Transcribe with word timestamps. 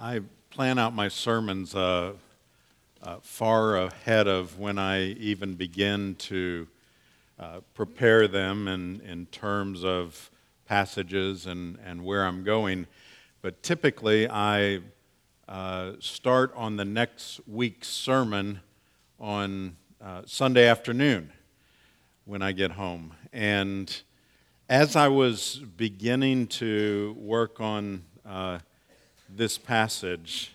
I 0.00 0.20
plan 0.50 0.78
out 0.78 0.94
my 0.94 1.08
sermons 1.08 1.74
uh, 1.74 2.12
uh, 3.02 3.16
far 3.20 3.78
ahead 3.78 4.28
of 4.28 4.56
when 4.56 4.78
I 4.78 5.06
even 5.14 5.54
begin 5.54 6.14
to 6.20 6.68
uh, 7.36 7.60
prepare 7.74 8.28
them 8.28 8.68
in, 8.68 9.00
in 9.00 9.26
terms 9.26 9.84
of 9.84 10.30
passages 10.66 11.46
and, 11.46 11.80
and 11.84 12.04
where 12.04 12.24
I'm 12.24 12.44
going. 12.44 12.86
But 13.42 13.64
typically, 13.64 14.30
I 14.30 14.82
uh, 15.48 15.94
start 15.98 16.52
on 16.54 16.76
the 16.76 16.84
next 16.84 17.40
week's 17.48 17.88
sermon 17.88 18.60
on 19.18 19.74
uh, 20.00 20.22
Sunday 20.26 20.68
afternoon 20.68 21.32
when 22.24 22.40
I 22.40 22.52
get 22.52 22.70
home. 22.70 23.14
And 23.32 24.00
as 24.68 24.94
I 24.94 25.08
was 25.08 25.56
beginning 25.76 26.46
to 26.46 27.16
work 27.18 27.60
on 27.60 28.04
uh, 28.24 28.60
this 29.28 29.58
passage, 29.58 30.52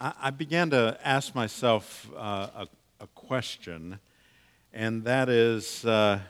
I, 0.00 0.30
began 0.30 0.70
to 0.70 0.98
ask 1.04 1.34
myself 1.34 2.10
uh, 2.16 2.48
a, 2.54 2.68
a, 3.00 3.06
question, 3.08 3.98
and 4.72 5.04
that 5.04 5.28
is 5.28 5.84
uh, 5.84 6.20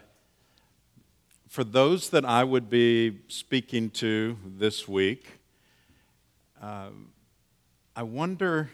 for 1.49 1.65
those 1.65 2.11
that 2.11 2.25
I 2.25 2.45
would 2.45 2.71
be 2.71 3.21
speaking 3.29 3.91
to 3.91 4.37
this 4.45 4.89
week, 4.89 5.39
uh, 6.63 6.91
I 7.95 8.03
wonder 8.03 8.71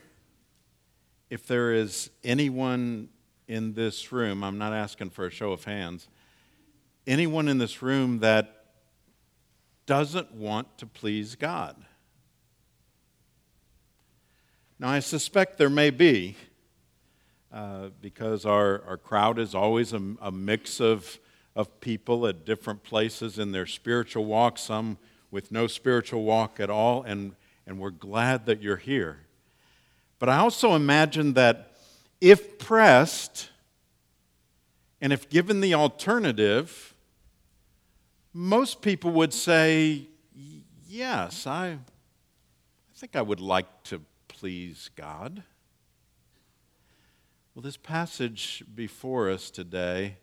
if 1.31 1.47
there 1.47 1.73
is 1.73 2.11
anyone 2.23 3.09
in 3.49 3.75
this 3.75 4.13
room, 4.13 4.45
I'm 4.45 4.59
not 4.59 4.73
asking 4.73 5.11
for 5.11 5.27
a 5.27 5.31
show 5.31 5.53
of 5.53 5.65
hands, 5.65 6.09
anyone 7.07 7.49
in 7.49 7.59
this 7.59 7.83
room 7.83 8.21
that 8.21 8.67
doesn't 9.87 10.33
want 10.33 10.79
to 10.79 10.87
please 10.87 11.35
God. 11.35 11.77
Now, 14.81 14.91
I 14.91 15.01
suspect 15.01 15.59
there 15.59 15.69
may 15.69 15.91
be, 15.91 16.37
uh, 17.53 17.89
because 18.01 18.47
our, 18.47 18.81
our 18.87 18.97
crowd 18.97 19.41
is 19.41 19.53
always 19.53 19.93
a, 19.93 20.01
a 20.21 20.31
mix 20.31 20.81
of, 20.81 21.19
of 21.57 21.81
people 21.81 22.29
at 22.29 22.45
different 22.45 22.85
places 22.85 23.41
in 23.41 23.51
their 23.51 23.67
spiritual 23.67 24.25
walk, 24.25 24.57
some 24.57 24.97
with 25.33 25.51
no 25.51 25.67
spiritual 25.67 26.23
walk 26.23 26.61
at 26.61 26.71
all, 26.71 27.03
and, 27.03 27.35
and 27.67 27.81
we're 27.81 27.91
glad 27.91 28.47
that 28.47 28.63
you're 28.63 28.77
here. 28.77 29.19
But 30.21 30.29
I 30.29 30.39
also 30.39 30.77
imagine 30.77 31.33
that 31.33 31.73
if 32.21 32.61
pressed, 32.61 33.51
and 35.01 35.13
if 35.13 35.29
given 35.29 35.61
the 35.61 35.75
alternative, 35.75 36.95
most 38.33 38.81
people 38.81 39.11
would 39.11 39.35
say, 39.35 40.07
Yes, 40.87 41.49
I, 41.49 41.71
I 41.71 41.79
think 42.95 43.17
I 43.17 43.23
would 43.23 43.41
like 43.41 43.67
to 43.85 44.01
please 44.39 44.89
God? 44.95 45.43
Well, 47.55 47.63
this 47.63 47.77
passage 47.77 48.63
before 48.73 49.29
us 49.29 49.51
today, 49.51 50.19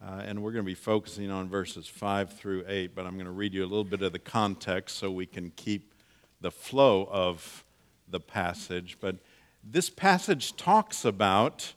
uh, 0.00 0.22
and 0.24 0.40
we're 0.40 0.52
going 0.52 0.64
to 0.64 0.70
be 0.70 0.76
focusing 0.76 1.28
on 1.28 1.48
verses 1.48 1.88
5 1.88 2.34
through 2.34 2.64
8, 2.68 2.94
but 2.94 3.04
I'm 3.04 3.14
going 3.14 3.26
to 3.26 3.32
read 3.32 3.52
you 3.52 3.62
a 3.62 3.66
little 3.66 3.82
bit 3.82 4.00
of 4.00 4.12
the 4.12 4.20
context 4.20 4.96
so 4.96 5.10
we 5.10 5.26
can 5.26 5.50
keep 5.56 5.92
the 6.40 6.52
flow 6.52 7.08
of 7.10 7.64
the 8.06 8.20
passage. 8.20 8.98
But 9.00 9.16
this 9.64 9.90
passage 9.90 10.54
talks 10.54 11.04
about 11.04 11.72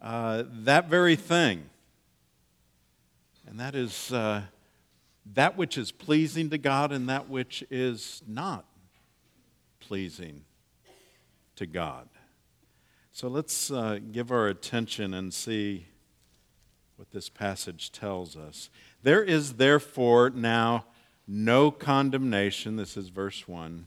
uh, 0.00 0.44
that 0.48 0.88
very 0.88 1.16
thing, 1.16 1.68
and 3.46 3.60
that 3.60 3.74
is 3.74 4.10
uh, 4.10 4.44
that 5.34 5.58
which 5.58 5.76
is 5.76 5.92
pleasing 5.92 6.48
to 6.48 6.56
God 6.56 6.92
and 6.92 7.10
that 7.10 7.28
which 7.28 7.62
is 7.70 8.22
not 8.26 8.64
pleasing 9.80 10.46
to 11.56 11.66
God. 11.66 12.08
So 13.12 13.28
let's 13.28 13.70
uh, 13.70 14.00
give 14.10 14.32
our 14.32 14.48
attention 14.48 15.14
and 15.14 15.32
see 15.32 15.86
what 16.96 17.10
this 17.10 17.28
passage 17.28 17.92
tells 17.92 18.36
us. 18.36 18.70
There 19.02 19.22
is 19.22 19.54
therefore 19.54 20.30
now 20.30 20.86
no 21.26 21.70
condemnation, 21.70 22.76
this 22.76 22.96
is 22.96 23.08
verse 23.08 23.48
1 23.48 23.86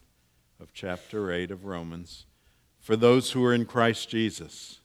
of 0.59 0.73
chapter 0.73 1.31
8 1.31 1.51
of 1.51 1.65
Romans, 1.65 2.25
for 2.79 2.95
those 2.95 3.31
who 3.31 3.43
are 3.45 3.53
in 3.53 3.65
Christ 3.65 4.09
Jesus. 4.09 4.79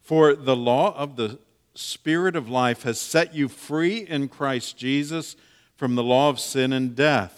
For 0.00 0.34
the 0.34 0.56
law 0.56 0.96
of 0.96 1.16
the 1.16 1.38
Spirit 1.74 2.34
of 2.34 2.48
life 2.48 2.82
has 2.82 3.00
set 3.00 3.34
you 3.34 3.46
free 3.46 3.98
in 3.98 4.28
Christ 4.28 4.76
Jesus 4.76 5.36
from 5.76 5.94
the 5.94 6.02
law 6.02 6.28
of 6.28 6.40
sin 6.40 6.72
and 6.72 6.96
death. 6.96 7.37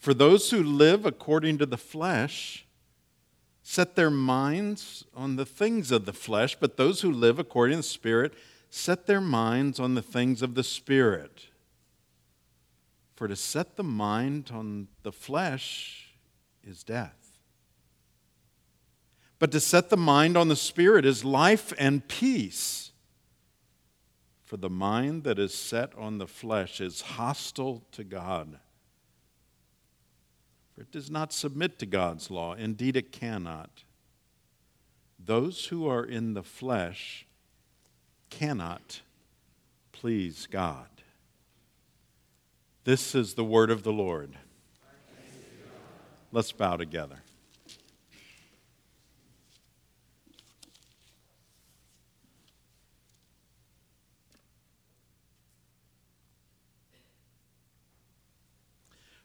For 0.00 0.14
those 0.14 0.50
who 0.50 0.62
live 0.62 1.04
according 1.04 1.58
to 1.58 1.66
the 1.66 1.76
flesh 1.76 2.64
set 3.62 3.96
their 3.96 4.10
minds 4.10 5.04
on 5.14 5.36
the 5.36 5.44
things 5.44 5.92
of 5.92 6.06
the 6.06 6.14
flesh, 6.14 6.56
but 6.58 6.78
those 6.78 7.02
who 7.02 7.12
live 7.12 7.38
according 7.38 7.76
to 7.76 7.82
the 7.82 7.82
Spirit 7.82 8.32
set 8.70 9.06
their 9.06 9.20
minds 9.20 9.78
on 9.78 9.94
the 9.94 10.02
things 10.02 10.40
of 10.40 10.54
the 10.54 10.64
Spirit. 10.64 11.48
For 13.14 13.28
to 13.28 13.36
set 13.36 13.76
the 13.76 13.84
mind 13.84 14.50
on 14.50 14.88
the 15.02 15.12
flesh 15.12 16.14
is 16.64 16.82
death. 16.82 17.38
But 19.38 19.52
to 19.52 19.60
set 19.60 19.90
the 19.90 19.98
mind 19.98 20.34
on 20.34 20.48
the 20.48 20.56
Spirit 20.56 21.04
is 21.04 21.26
life 21.26 21.74
and 21.78 22.08
peace. 22.08 22.92
For 24.44 24.56
the 24.56 24.70
mind 24.70 25.24
that 25.24 25.38
is 25.38 25.52
set 25.52 25.94
on 25.98 26.16
the 26.16 26.26
flesh 26.26 26.80
is 26.80 27.02
hostile 27.02 27.82
to 27.92 28.02
God 28.02 28.58
it 30.80 30.90
does 30.90 31.10
not 31.10 31.32
submit 31.32 31.78
to 31.78 31.86
God's 31.86 32.30
law. 32.30 32.54
Indeed, 32.54 32.96
it 32.96 33.12
cannot. 33.12 33.84
Those 35.22 35.66
who 35.66 35.86
are 35.86 36.04
in 36.04 36.32
the 36.32 36.42
flesh 36.42 37.26
cannot 38.30 39.02
please 39.92 40.48
God. 40.50 40.86
This 42.84 43.14
is 43.14 43.34
the 43.34 43.44
word 43.44 43.70
of 43.70 43.82
the 43.82 43.92
Lord. 43.92 44.34
Let's 46.32 46.52
bow 46.52 46.76
together. 46.76 47.18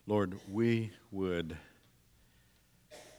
Lord, 0.08 0.36
we 0.48 0.92
would 1.10 1.58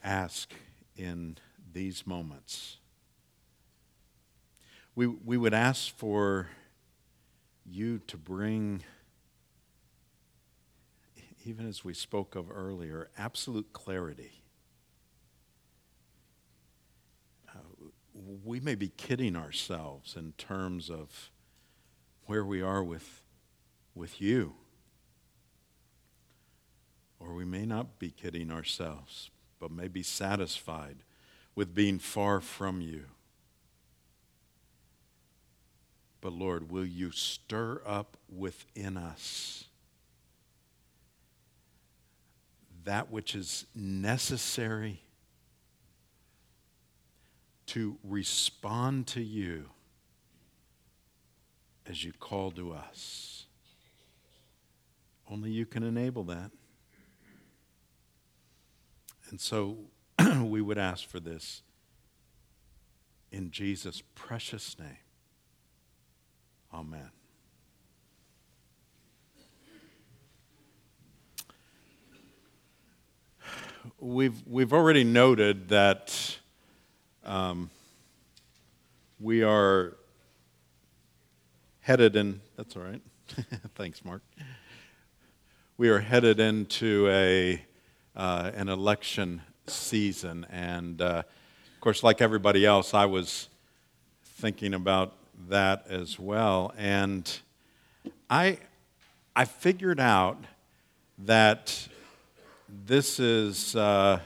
ask 0.04 0.52
in 0.96 1.36
these 1.72 2.06
moments. 2.06 2.76
We, 4.94 5.08
we 5.08 5.36
would 5.36 5.52
ask 5.52 5.92
for 5.96 6.48
you 7.64 7.98
to 8.06 8.16
bring, 8.16 8.84
even 11.44 11.66
as 11.66 11.84
we 11.84 11.92
spoke 11.92 12.36
of 12.36 12.52
earlier, 12.54 13.10
absolute 13.18 13.72
clarity. 13.72 14.44
Uh, 17.48 17.58
we 18.44 18.60
may 18.60 18.76
be 18.76 18.90
kidding 18.90 19.34
ourselves 19.34 20.14
in 20.14 20.34
terms 20.38 20.88
of 20.88 21.32
where 22.26 22.44
we 22.44 22.62
are 22.62 22.84
with, 22.84 23.22
with 23.92 24.20
you. 24.20 24.54
Or 27.26 27.34
we 27.34 27.44
may 27.44 27.66
not 27.66 27.98
be 27.98 28.10
kidding 28.10 28.50
ourselves, 28.50 29.30
but 29.58 29.70
may 29.70 29.88
be 29.88 30.02
satisfied 30.02 30.98
with 31.54 31.74
being 31.74 31.98
far 31.98 32.40
from 32.40 32.80
you. 32.80 33.06
But 36.20 36.32
Lord, 36.32 36.70
will 36.70 36.84
you 36.84 37.10
stir 37.10 37.80
up 37.84 38.16
within 38.28 38.96
us 38.96 39.64
that 42.84 43.10
which 43.10 43.34
is 43.34 43.66
necessary 43.74 45.00
to 47.66 47.96
respond 48.04 49.08
to 49.08 49.20
you 49.20 49.70
as 51.88 52.04
you 52.04 52.12
call 52.12 52.52
to 52.52 52.72
us? 52.72 53.46
Only 55.28 55.50
you 55.50 55.66
can 55.66 55.82
enable 55.82 56.22
that. 56.24 56.50
And 59.30 59.40
so 59.40 59.78
we 60.42 60.60
would 60.60 60.78
ask 60.78 61.08
for 61.08 61.20
this 61.20 61.62
in 63.32 63.50
Jesus' 63.50 64.02
precious 64.14 64.78
name. 64.78 64.98
Amen. 66.72 67.10
We've, 73.98 74.46
we've 74.46 74.72
already 74.72 75.04
noted 75.04 75.68
that 75.70 76.38
um, 77.24 77.70
we 79.18 79.42
are 79.42 79.96
headed 81.80 82.14
in, 82.14 82.40
that's 82.56 82.76
all 82.76 82.82
right. 82.82 83.00
Thanks, 83.74 84.04
Mark. 84.04 84.22
We 85.78 85.88
are 85.88 86.00
headed 86.00 86.40
into 86.40 87.08
a, 87.08 87.62
uh, 88.16 88.50
an 88.54 88.68
election 88.68 89.42
season. 89.66 90.46
And 90.50 91.00
uh, 91.00 91.22
of 91.74 91.80
course, 91.80 92.02
like 92.02 92.20
everybody 92.20 92.64
else, 92.64 92.94
I 92.94 93.04
was 93.04 93.48
thinking 94.24 94.74
about 94.74 95.14
that 95.48 95.86
as 95.88 96.18
well. 96.18 96.72
And 96.76 97.38
I, 98.28 98.58
I 99.34 99.44
figured 99.44 100.00
out 100.00 100.44
that 101.18 101.88
this 102.68 103.20
is 103.20 103.76
uh, 103.76 104.20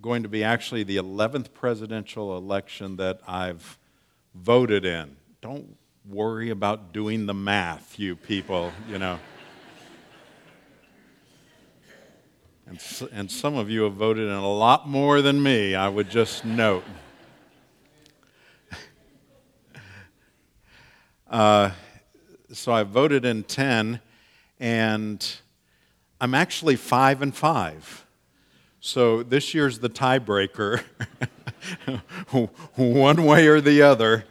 going 0.00 0.22
to 0.22 0.28
be 0.28 0.44
actually 0.44 0.84
the 0.84 0.96
11th 0.96 1.52
presidential 1.52 2.36
election 2.36 2.96
that 2.96 3.20
I've 3.26 3.78
voted 4.34 4.84
in. 4.84 5.16
Don't 5.40 5.76
worry 6.08 6.50
about 6.50 6.92
doing 6.92 7.26
the 7.26 7.34
math, 7.34 7.98
you 7.98 8.16
people, 8.16 8.72
you 8.88 8.98
know. 8.98 9.18
And, 12.68 12.80
and 13.12 13.30
some 13.30 13.56
of 13.56 13.70
you 13.70 13.82
have 13.82 13.94
voted 13.94 14.26
in 14.26 14.34
a 14.34 14.52
lot 14.52 14.88
more 14.88 15.22
than 15.22 15.40
me, 15.40 15.76
I 15.76 15.88
would 15.88 16.10
just 16.10 16.44
note. 16.44 16.84
Uh, 21.28 21.72
so 22.52 22.70
I 22.70 22.84
voted 22.84 23.24
in 23.24 23.42
10, 23.42 24.00
and 24.60 25.36
I'm 26.20 26.34
actually 26.34 26.76
5 26.76 27.20
and 27.20 27.34
5. 27.34 28.06
So 28.78 29.24
this 29.24 29.52
year's 29.52 29.80
the 29.80 29.90
tiebreaker, 29.90 30.84
one 32.76 33.24
way 33.24 33.48
or 33.48 33.60
the 33.60 33.82
other. 33.82 34.24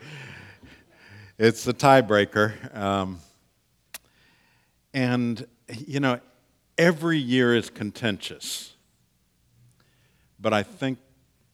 It's 1.37 1.65
the 1.65 1.73
tiebreaker. 1.73 2.73
Um, 2.73 3.19
and, 4.93 5.45
you 5.85 5.99
know, 5.99 6.21
every 6.77 7.17
year 7.17 7.55
is 7.55 7.69
contentious. 7.69 8.73
But 10.39 10.53
I 10.53 10.63
think 10.63 10.99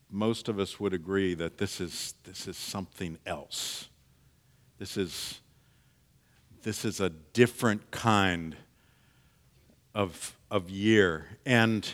most 0.10 0.50
of 0.50 0.60
us 0.60 0.80
would 0.80 0.94
agree 0.94 1.34
that 1.36 1.58
this 1.58 1.80
is, 1.80 2.14
this 2.24 2.48
is 2.48 2.58
something 2.58 3.18
else. 3.26 3.90
This 4.78 4.98
is, 4.98 5.40
this 6.64 6.84
is 6.84 7.00
a 7.00 7.10
different 7.10 7.92
kind 7.92 8.56
of, 9.96 10.36
of 10.50 10.70
year. 10.70 11.28
And 11.46 11.90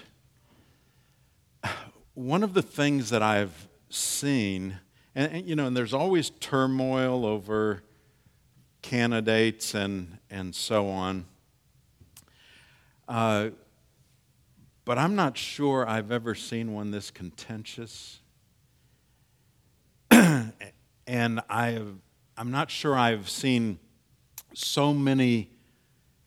one 2.14 2.44
of 2.44 2.54
the 2.54 2.62
things 2.62 3.10
that 3.12 3.22
I've 3.22 3.68
seen, 3.90 4.80
and, 5.14 5.32
and, 5.32 5.46
you 5.48 5.56
know, 5.56 5.68
and 5.68 5.78
there's 5.78 5.94
always 5.94 6.32
turmoil 6.32 7.26
over 7.26 7.84
candidates 8.82 9.76
and, 9.76 10.18
and 10.30 10.56
so 10.56 10.88
on. 10.88 11.26
Uh, 13.08 13.50
but 14.86 14.98
I'm 14.98 15.16
not 15.16 15.38
sure 15.38 15.88
I've 15.88 16.12
ever 16.12 16.36
seen 16.36 16.74
one 16.74 16.92
this 16.92 17.12
contentious. 17.12 18.20
and 20.12 21.42
I 21.50 21.82
I'm 22.40 22.52
not 22.52 22.70
sure 22.70 22.96
I've 22.96 23.30
seen 23.30 23.80
so 24.54 24.94
many 24.94 25.50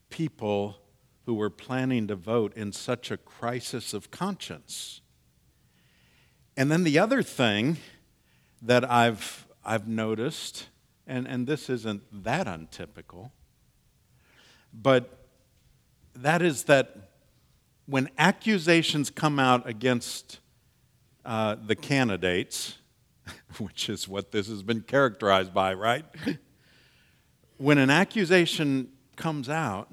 people 0.09 0.79
who 1.25 1.35
were 1.35 1.51
planning 1.51 2.09
to 2.09 2.17
vote 2.17 2.53
in 2.57 2.73
such 2.73 3.13
a 3.13 3.17
crisis 3.17 3.95
of 3.95 4.11
conscience. 4.11 5.03
And 6.57 6.69
then 6.69 6.83
the 6.83 6.99
other 6.99 7.23
thing 7.23 7.77
that 8.61 8.91
I've, 8.91 9.47
I've 9.65 9.87
noticed, 9.87 10.67
and, 11.07 11.29
and 11.29 11.47
this 11.47 11.71
isn't 11.71 12.03
that 12.25 12.49
untypical, 12.49 13.31
but 14.75 15.20
that 16.23 16.43
is 16.43 16.65
that 16.65 17.11
when 17.87 18.09
accusations 18.19 19.11
come 19.11 19.39
out 19.39 19.69
against 19.69 20.39
uh, 21.25 21.57
the 21.67 21.75
candidates, 21.75 22.79
which 23.59 23.89
is 23.89 24.07
what 24.07 24.31
this 24.31 24.49
has 24.49 24.63
been 24.63 24.83
characterized 24.83 25.53
by, 25.53 25.75
right? 25.75 26.05
when 27.57 27.79
an 27.79 27.91
accusation 27.91 28.91
comes 29.17 29.49
out, 29.49 29.93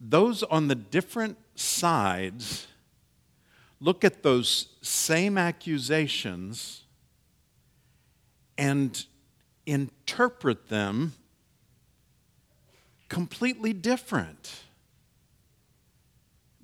those 0.00 0.42
on 0.44 0.68
the 0.68 0.74
different 0.74 1.36
sides 1.54 2.68
look 3.80 4.04
at 4.04 4.22
those 4.22 4.68
same 4.82 5.38
accusations 5.38 6.84
and 8.56 9.06
interpret 9.66 10.68
them 10.68 11.12
completely 13.08 13.72
different. 13.72 14.60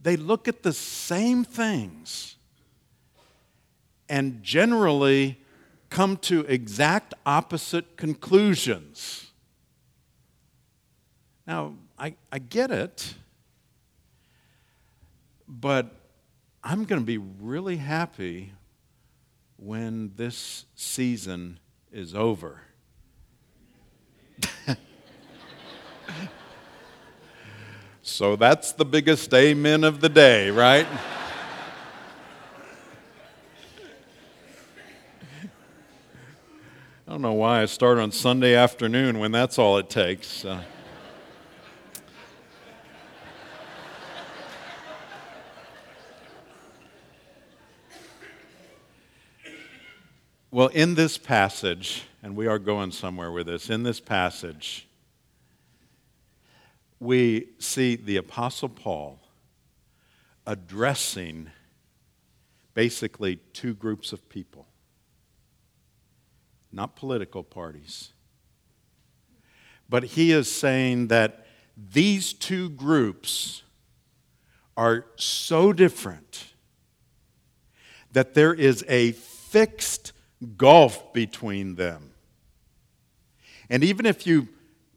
They 0.00 0.16
look 0.16 0.48
at 0.48 0.62
the 0.62 0.72
same 0.72 1.44
things 1.44 2.36
and 4.08 4.42
generally 4.42 5.40
come 5.88 6.16
to 6.18 6.40
exact 6.40 7.14
opposite 7.24 7.96
conclusions. 7.96 9.30
Now, 11.46 11.74
I, 11.98 12.14
I 12.30 12.38
get 12.38 12.70
it, 12.70 13.14
but 15.48 15.94
I'm 16.62 16.84
going 16.84 17.00
to 17.00 17.06
be 17.06 17.18
really 17.18 17.76
happy 17.76 18.52
when 19.56 20.12
this 20.16 20.66
season 20.74 21.58
is 21.92 22.14
over. 22.14 22.63
So 28.06 28.36
that's 28.36 28.72
the 28.72 28.84
biggest 28.84 29.32
amen 29.32 29.82
of 29.82 30.02
the 30.02 30.10
day, 30.10 30.50
right? 30.50 30.86
I 37.08 37.10
don't 37.10 37.22
know 37.22 37.32
why 37.32 37.62
I 37.62 37.64
start 37.64 37.96
on 37.96 38.12
Sunday 38.12 38.54
afternoon 38.54 39.18
when 39.20 39.32
that's 39.32 39.58
all 39.58 39.78
it 39.78 39.88
takes. 39.88 40.44
Uh, 40.44 40.62
well, 50.50 50.68
in 50.68 50.94
this 50.94 51.16
passage, 51.16 52.02
and 52.22 52.36
we 52.36 52.46
are 52.46 52.58
going 52.58 52.92
somewhere 52.92 53.32
with 53.32 53.46
this, 53.46 53.70
in 53.70 53.82
this 53.82 53.98
passage, 53.98 54.86
we 57.04 57.48
see 57.58 57.96
the 57.96 58.16
Apostle 58.16 58.68
Paul 58.68 59.20
addressing 60.46 61.50
basically 62.72 63.36
two 63.52 63.74
groups 63.74 64.12
of 64.12 64.28
people 64.28 64.66
not 66.74 66.96
political 66.96 67.42
parties. 67.42 68.12
But 69.88 70.04
he 70.04 70.32
is 70.32 70.50
saying 70.50 71.08
that 71.08 71.46
these 71.76 72.32
two 72.32 72.70
groups 72.70 73.62
are 74.76 75.06
so 75.16 75.72
different 75.72 76.54
that 78.12 78.34
there 78.34 78.52
is 78.52 78.84
a 78.88 79.12
fixed 79.12 80.12
gulf 80.56 81.12
between 81.12 81.76
them. 81.76 82.10
And 83.70 83.82
even 83.84 84.06
if 84.06 84.26
you 84.26 84.48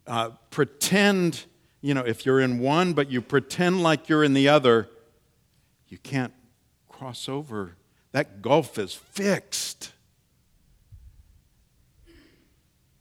uh, 0.05 0.31
pretend, 0.49 1.45
you 1.81 1.93
know, 1.93 2.01
if 2.01 2.25
you're 2.25 2.39
in 2.39 2.59
one, 2.59 2.93
but 2.93 3.09
you 3.11 3.21
pretend 3.21 3.83
like 3.83 4.09
you're 4.09 4.23
in 4.23 4.33
the 4.33 4.49
other, 4.49 4.89
you 5.87 5.97
can't 5.97 6.33
cross 6.89 7.29
over. 7.29 7.75
That 8.11 8.41
gulf 8.41 8.77
is 8.77 8.93
fixed. 8.93 9.93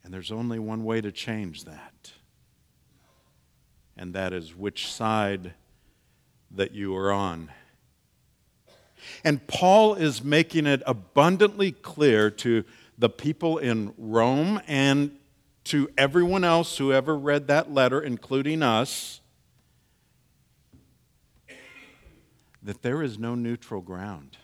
And 0.03 0.13
there's 0.13 0.31
only 0.31 0.59
one 0.59 0.85
way 0.85 1.01
to 1.01 1.11
change 1.11 1.65
that, 1.65 2.13
and 3.97 4.13
that 4.13 4.31
is 4.31 4.55
which 4.55 4.89
side 4.89 5.53
that 6.49 6.73
you 6.73 6.95
are 6.95 7.11
on. 7.11 7.49
And 9.25 9.45
Paul 9.47 9.95
is 9.95 10.23
making 10.23 10.65
it 10.65 10.81
abundantly 10.85 11.73
clear 11.73 12.29
to 12.31 12.63
the 12.97 13.09
people 13.09 13.57
in 13.57 13.93
Rome 13.97 14.61
and 14.65 15.16
to 15.67 15.89
everyone 15.97 16.45
else 16.45 16.77
who 16.77 16.93
ever 16.93 17.17
read 17.17 17.47
that 17.47 17.73
letter, 17.73 18.01
including 18.01 18.63
us, 18.63 19.19
that 22.63 22.81
there 22.81 23.03
is 23.03 23.19
no 23.19 23.35
neutral 23.35 23.81
ground. 23.81 24.37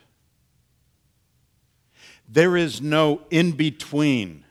There 2.28 2.56
is 2.56 2.80
no 2.80 3.22
in 3.30 3.52
between. 3.52 4.44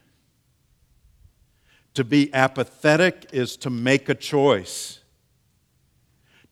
To 1.94 2.04
be 2.04 2.34
apathetic 2.34 3.28
is 3.32 3.56
to 3.58 3.70
make 3.70 4.10
a 4.10 4.16
choice. 4.16 5.00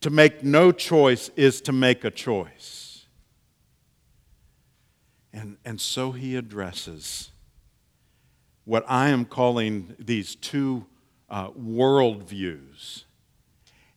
To 0.02 0.10
make 0.10 0.44
no 0.44 0.70
choice 0.70 1.30
is 1.34 1.60
to 1.62 1.72
make 1.72 2.04
a 2.04 2.10
choice. 2.10 3.06
And, 5.32 5.56
and 5.64 5.80
so 5.80 6.12
he 6.12 6.36
addresses 6.36 7.31
what 8.64 8.84
I 8.88 9.08
am 9.08 9.24
calling 9.24 9.94
these 9.98 10.34
two 10.34 10.86
uh, 11.28 11.50
worldviews. 11.50 13.04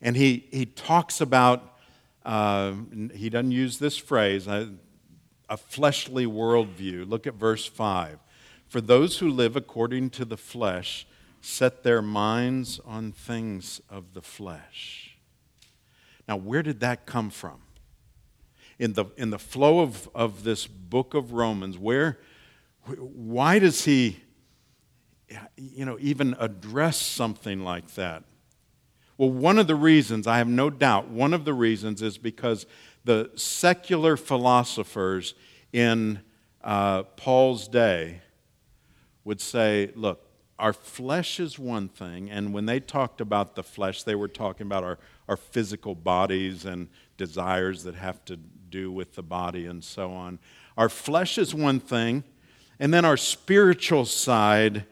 And 0.01 0.15
he, 0.15 0.47
he 0.51 0.65
talks 0.65 1.21
about, 1.21 1.77
uh, 2.25 2.73
he 3.13 3.29
doesn't 3.29 3.51
use 3.51 3.79
this 3.79 3.97
phrase, 3.97 4.47
uh, 4.47 4.67
a 5.49 5.57
fleshly 5.57 6.25
worldview. 6.25 7.07
Look 7.07 7.27
at 7.27 7.35
verse 7.35 7.65
5. 7.65 8.19
For 8.67 8.81
those 8.81 9.19
who 9.19 9.29
live 9.29 9.55
according 9.55 10.09
to 10.11 10.25
the 10.25 10.37
flesh 10.37 11.05
set 11.41 11.83
their 11.83 12.01
minds 12.01 12.79
on 12.85 13.11
things 13.11 13.79
of 13.89 14.13
the 14.13 14.21
flesh. 14.21 15.15
Now, 16.27 16.37
where 16.37 16.63
did 16.63 16.79
that 16.79 17.05
come 17.05 17.29
from? 17.29 17.61
In 18.79 18.93
the, 18.93 19.05
in 19.15 19.29
the 19.29 19.39
flow 19.39 19.81
of, 19.81 20.09
of 20.15 20.43
this 20.43 20.65
book 20.65 21.13
of 21.13 21.33
Romans, 21.33 21.77
where, 21.77 22.17
why 22.97 23.59
does 23.59 23.85
he 23.85 24.24
you 25.55 25.85
know, 25.85 25.97
even 25.99 26.35
address 26.39 26.97
something 26.97 27.63
like 27.63 27.95
that? 27.95 28.23
Well, 29.17 29.31
one 29.31 29.57
of 29.57 29.67
the 29.67 29.75
reasons, 29.75 30.27
I 30.27 30.39
have 30.39 30.47
no 30.47 30.69
doubt, 30.69 31.09
one 31.09 31.33
of 31.33 31.45
the 31.45 31.53
reasons 31.53 32.01
is 32.01 32.17
because 32.17 32.65
the 33.05 33.31
secular 33.35 34.17
philosophers 34.17 35.35
in 35.71 36.21
uh, 36.63 37.03
Paul's 37.03 37.67
day 37.67 38.21
would 39.23 39.39
say, 39.39 39.91
look, 39.95 40.21
our 40.57 40.73
flesh 40.73 41.39
is 41.39 41.59
one 41.59 41.89
thing, 41.89 42.29
and 42.29 42.53
when 42.53 42.65
they 42.65 42.79
talked 42.79 43.19
about 43.19 43.55
the 43.55 43.63
flesh, 43.63 44.03
they 44.03 44.15
were 44.15 44.27
talking 44.27 44.65
about 44.65 44.83
our, 44.83 44.97
our 45.27 45.35
physical 45.37 45.95
bodies 45.95 46.65
and 46.65 46.87
desires 47.17 47.83
that 47.83 47.95
have 47.95 48.23
to 48.25 48.37
do 48.37 48.91
with 48.91 49.15
the 49.15 49.23
body 49.23 49.65
and 49.65 49.83
so 49.83 50.11
on. 50.11 50.39
Our 50.77 50.89
flesh 50.89 51.37
is 51.37 51.53
one 51.53 51.79
thing, 51.79 52.23
and 52.79 52.93
then 52.93 53.05
our 53.05 53.17
spiritual 53.17 54.05
side 54.05 54.85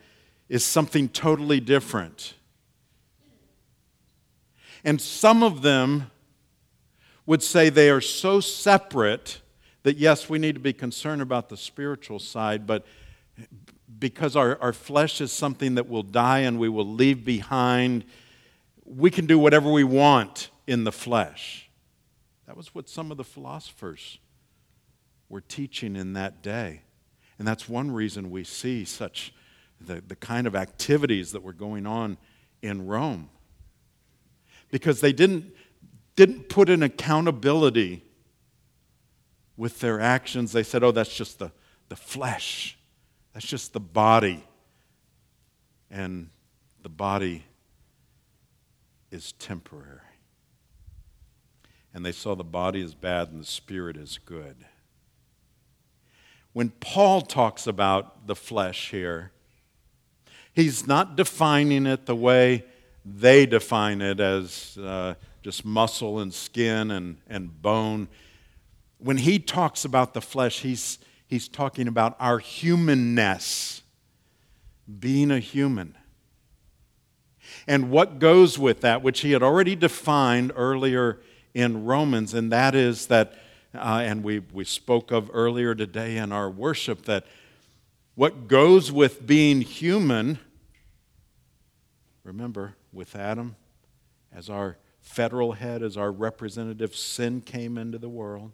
is 0.50 0.64
something 0.64 1.10
totally 1.10 1.60
different. 1.60 2.34
And 4.84 5.02
some 5.02 5.44
of 5.44 5.62
them 5.62 6.12
would 7.26 7.42
say 7.42 7.70
they 7.70 7.90
are 7.90 8.02
so 8.02 8.40
separate 8.40 9.42
that, 9.84 9.98
yes, 9.98 10.30
we 10.30 10.40
need 10.40 10.56
to 10.56 10.62
be 10.62 10.74
concerned 10.74 11.22
about 11.22 11.50
the 11.50 11.58
spiritual 11.58 12.20
side, 12.20 12.68
but 12.68 12.86
because 14.00 14.36
our, 14.36 14.60
our 14.62 14.74
flesh 14.74 15.22
is 15.22 15.32
something 15.32 15.76
that 15.76 15.88
will 15.88 16.04
die 16.04 16.40
and 16.40 16.60
we 16.60 16.70
will 16.70 16.88
leave 16.88 17.24
behind, 17.24 18.04
we 18.86 19.10
can 19.10 19.26
do 19.26 19.40
whatever 19.40 19.72
we 19.72 19.84
want 19.84 20.50
in 20.68 20.84
the 20.84 20.92
flesh. 20.92 21.70
That 22.48 22.58
was 22.58 22.76
what 22.76 22.90
some 22.90 23.12
of 23.12 23.18
the 23.18 23.24
philosophers 23.24 24.20
were 25.30 25.42
teaching 25.42 25.96
in 25.96 26.14
that 26.14 26.42
day. 26.42 26.82
And 27.40 27.48
that's 27.48 27.68
one 27.68 27.92
reason 27.92 28.30
we 28.30 28.44
see 28.44 28.86
such 28.86 29.34
the, 29.86 30.04
the 30.08 30.16
kind 30.16 30.48
of 30.48 30.56
activities 30.56 31.32
that 31.32 31.44
were 31.44 31.54
going 31.54 31.86
on 31.86 32.18
in 32.62 32.86
Rome. 32.88 33.30
Because 34.72 35.02
they 35.02 35.14
didn't, 35.14 35.54
didn't 36.16 36.50
put 36.50 36.70
an 36.70 36.84
accountability 36.84 38.04
with 39.56 39.80
their 39.80 40.00
actions. 40.00 40.52
They 40.52 40.64
said, 40.64 40.84
oh, 40.84 40.92
that's 40.92 41.14
just 41.14 41.40
the, 41.40 41.52
the 41.90 41.96
flesh, 41.96 42.78
that's 43.34 43.46
just 43.46 43.74
the 43.74 43.80
body. 43.80 44.44
And 45.92 46.30
the 46.82 46.90
body 46.90 47.44
is 49.12 49.34
temporary. 49.34 50.00
And 51.94 52.04
they 52.04 52.12
saw 52.12 52.36
the 52.36 52.44
body 52.44 52.82
is 52.82 52.96
bad 52.96 53.30
and 53.30 53.42
the 53.42 53.46
spirit 53.46 53.96
is 53.96 54.18
good. 54.26 54.56
When 56.54 56.70
Paul 56.70 57.22
talks 57.22 57.68
about 57.68 58.26
the 58.26 58.36
flesh 58.36 58.90
here, 58.90 59.32
He's 60.54 60.86
not 60.86 61.16
defining 61.16 61.86
it 61.86 62.06
the 62.06 62.16
way 62.16 62.66
they 63.06 63.46
define 63.46 64.02
it 64.02 64.20
as 64.20 64.78
uh, 64.78 65.16
just 65.42 65.66
muscle 65.66 66.20
and 66.20 66.34
skin 66.34 66.92
and, 66.92 67.18
and 67.28 67.62
bone. 67.62 68.08
When 69.00 69.18
he 69.18 69.40
talks 69.40 69.84
about 69.84 70.14
the 70.14 70.22
flesh, 70.22 70.62
he's, 70.62 71.00
he's 71.28 71.48
talking 71.48 71.88
about 71.88 72.16
our 72.20 72.40
humanness, 72.40 73.82
being 75.00 75.32
a 75.32 75.40
human. 75.40 75.98
And 77.68 77.90
what 77.90 78.20
goes 78.20 78.58
with 78.58 78.82
that, 78.82 79.02
which 79.02 79.22
he 79.22 79.32
had 79.32 79.44
already 79.44 79.76
defined 79.76 80.52
earlier 80.56 81.20
in 81.54 81.86
Romans, 81.86 82.34
and 82.34 82.52
that 82.52 82.76
is 82.76 83.08
that, 83.08 83.34
uh, 83.76 84.02
and 84.04 84.24
we, 84.24 84.40
we 84.40 84.64
spoke 84.64 85.12
of 85.12 85.30
earlier 85.34 85.76
today 85.76 86.18
in 86.18 86.32
our 86.32 86.50
worship, 86.50 87.04
that 87.06 87.26
what 88.16 88.48
goes 88.48 88.92
with 88.92 89.26
being 89.26 89.62
human, 89.62 90.40
remember, 92.24 92.76
with 92.92 93.16
Adam 93.16 93.56
as 94.32 94.50
our 94.50 94.78
federal 95.02 95.54
head, 95.54 95.82
as 95.82 95.98
our 95.98 96.12
representative, 96.12 96.96
sin 96.96 97.42
came 97.42 97.78
into 97.78 97.98
the 97.98 98.10
world. 98.10 98.52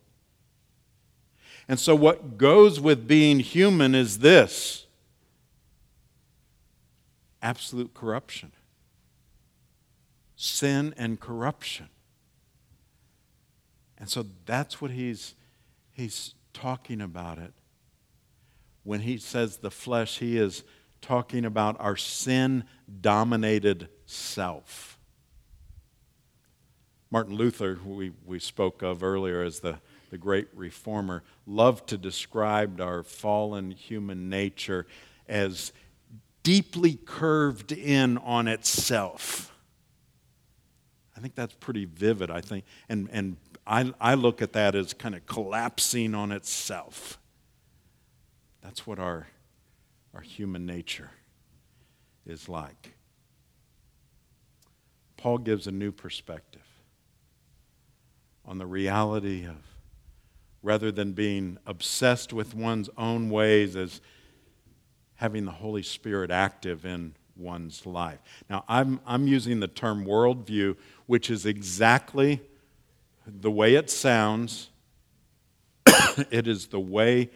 And 1.68 1.80
so, 1.80 1.96
what 1.96 2.38
goes 2.38 2.80
with 2.80 3.08
being 3.08 3.40
human 3.40 3.94
is 3.94 4.20
this 4.20 4.88
absolute 7.42 7.94
corruption, 7.94 8.54
sin 10.36 10.94
and 10.98 11.20
corruption. 11.20 11.90
And 13.98 14.10
so, 14.10 14.26
that's 14.46 14.82
what 14.82 14.92
he's, 14.92 15.36
he's 15.92 16.34
talking 16.54 17.02
about 17.02 17.38
it 17.38 17.54
when 18.84 19.02
he 19.02 19.18
says 19.18 19.58
the 19.58 19.72
flesh, 19.72 20.20
he 20.20 20.38
is 20.38 20.64
talking 21.02 21.46
about 21.46 21.80
our 21.80 21.96
sin 21.96 22.64
dominated 23.02 23.90
self. 24.06 25.00
Martin 27.12 27.36
Luther, 27.36 27.76
who 27.76 27.90
we, 27.92 28.12
we 28.26 28.40
spoke 28.40 28.82
of 28.82 29.04
earlier 29.04 29.42
as 29.42 29.62
the, 29.62 29.80
the 30.12 30.18
great 30.18 30.48
reformer, 30.54 31.24
loved 31.48 31.88
to 31.90 31.98
describe 31.98 32.80
our 32.80 33.02
fallen 33.04 33.72
human 33.72 34.30
nature 34.30 34.86
as 35.28 35.74
deeply 36.44 36.94
curved 37.06 37.72
in 37.72 38.18
on 38.20 38.48
itself. 38.48 39.56
I 41.18 41.20
think 41.20 41.36
that's 41.36 41.54
pretty 41.56 41.86
vivid, 41.86 42.32
I 42.32 42.42
think. 42.42 42.64
And, 42.88 43.10
and 43.12 43.38
I, 43.68 43.92
I 44.00 44.14
look 44.14 44.42
at 44.42 44.54
that 44.54 44.76
as 44.76 44.94
kind 44.94 45.16
of 45.16 45.26
collapsing 45.26 46.16
on 46.16 46.32
itself. 46.32 47.20
That's 48.62 48.86
what 48.86 49.00
our, 49.00 49.28
our 50.14 50.22
human 50.22 50.66
nature 50.66 51.12
is 52.26 52.50
like. 52.50 52.94
Paul 55.18 55.40
gives 55.40 55.68
a 55.68 55.72
new 55.72 55.92
perspective 55.92 56.62
on 58.46 58.58
the 58.58 58.66
reality 58.66 59.46
of 59.46 59.58
rather 60.62 60.92
than 60.92 61.14
being 61.14 61.58
obsessed 61.66 62.34
with 62.34 62.54
one's 62.54 62.90
own 62.98 63.30
ways 63.30 63.76
as 63.76 64.02
having 65.16 65.46
the 65.46 65.52
Holy 65.52 65.84
Spirit 65.84 66.32
active 66.32 66.86
in 66.86 67.14
one's 67.36 67.86
life. 67.86 68.20
Now, 68.50 68.64
I'm, 68.68 69.00
I'm 69.06 69.28
using 69.28 69.60
the 69.60 69.68
term 69.68 70.06
worldview, 70.06 70.78
which 71.06 71.30
is 71.30 71.46
exactly 71.46 72.42
the 73.26 73.52
way 73.52 73.76
it 73.76 73.90
sounds. 73.90 74.70
it 76.32 76.48
is 76.48 76.68
the 76.68 76.80
way 76.80 77.30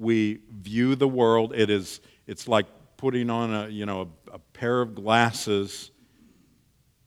we 0.00 0.40
view 0.50 0.96
the 0.96 1.08
world. 1.08 1.52
It 1.54 1.68
is, 1.70 2.00
it's 2.26 2.48
like 2.48 2.66
putting 2.96 3.28
on 3.30 3.52
a, 3.52 3.68
you 3.68 3.86
know, 3.86 4.10
a, 4.28 4.34
a 4.34 4.38
pair 4.38 4.80
of 4.80 4.94
glasses, 4.94 5.90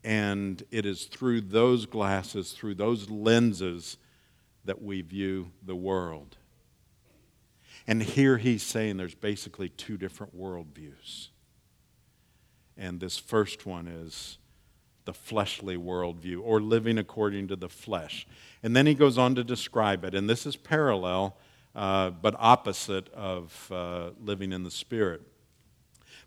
and 0.03 0.61
it 0.69 0.85
is 0.85 1.05
through 1.05 1.41
those 1.41 1.85
glasses, 1.85 2.51
through 2.51 2.75
those 2.75 3.09
lenses, 3.09 3.97
that 4.65 4.81
we 4.81 5.01
view 5.01 5.51
the 5.65 5.75
world. 5.75 6.37
And 7.85 8.01
here 8.01 8.37
he's 8.37 8.63
saying 8.63 8.95
there's 8.95 9.15
basically 9.15 9.69
two 9.69 9.97
different 9.97 10.37
worldviews. 10.37 11.29
And 12.77 12.99
this 12.99 13.17
first 13.17 13.65
one 13.65 13.87
is 13.87 14.37
the 15.05 15.13
fleshly 15.13 15.75
worldview, 15.75 16.39
or 16.41 16.61
living 16.61 16.97
according 16.97 17.49
to 17.49 17.57
the 17.57 17.67
flesh. 17.67 18.25
And 18.61 18.73
then 18.75 18.85
he 18.85 18.93
goes 18.93 19.17
on 19.17 19.35
to 19.35 19.43
describe 19.43 20.05
it. 20.05 20.15
And 20.15 20.29
this 20.29 20.45
is 20.45 20.55
parallel 20.55 21.35
uh, 21.75 22.11
but 22.11 22.35
opposite 22.37 23.11
of 23.13 23.71
uh, 23.71 24.09
living 24.21 24.51
in 24.51 24.63
the 24.63 24.71
Spirit. 24.71 25.21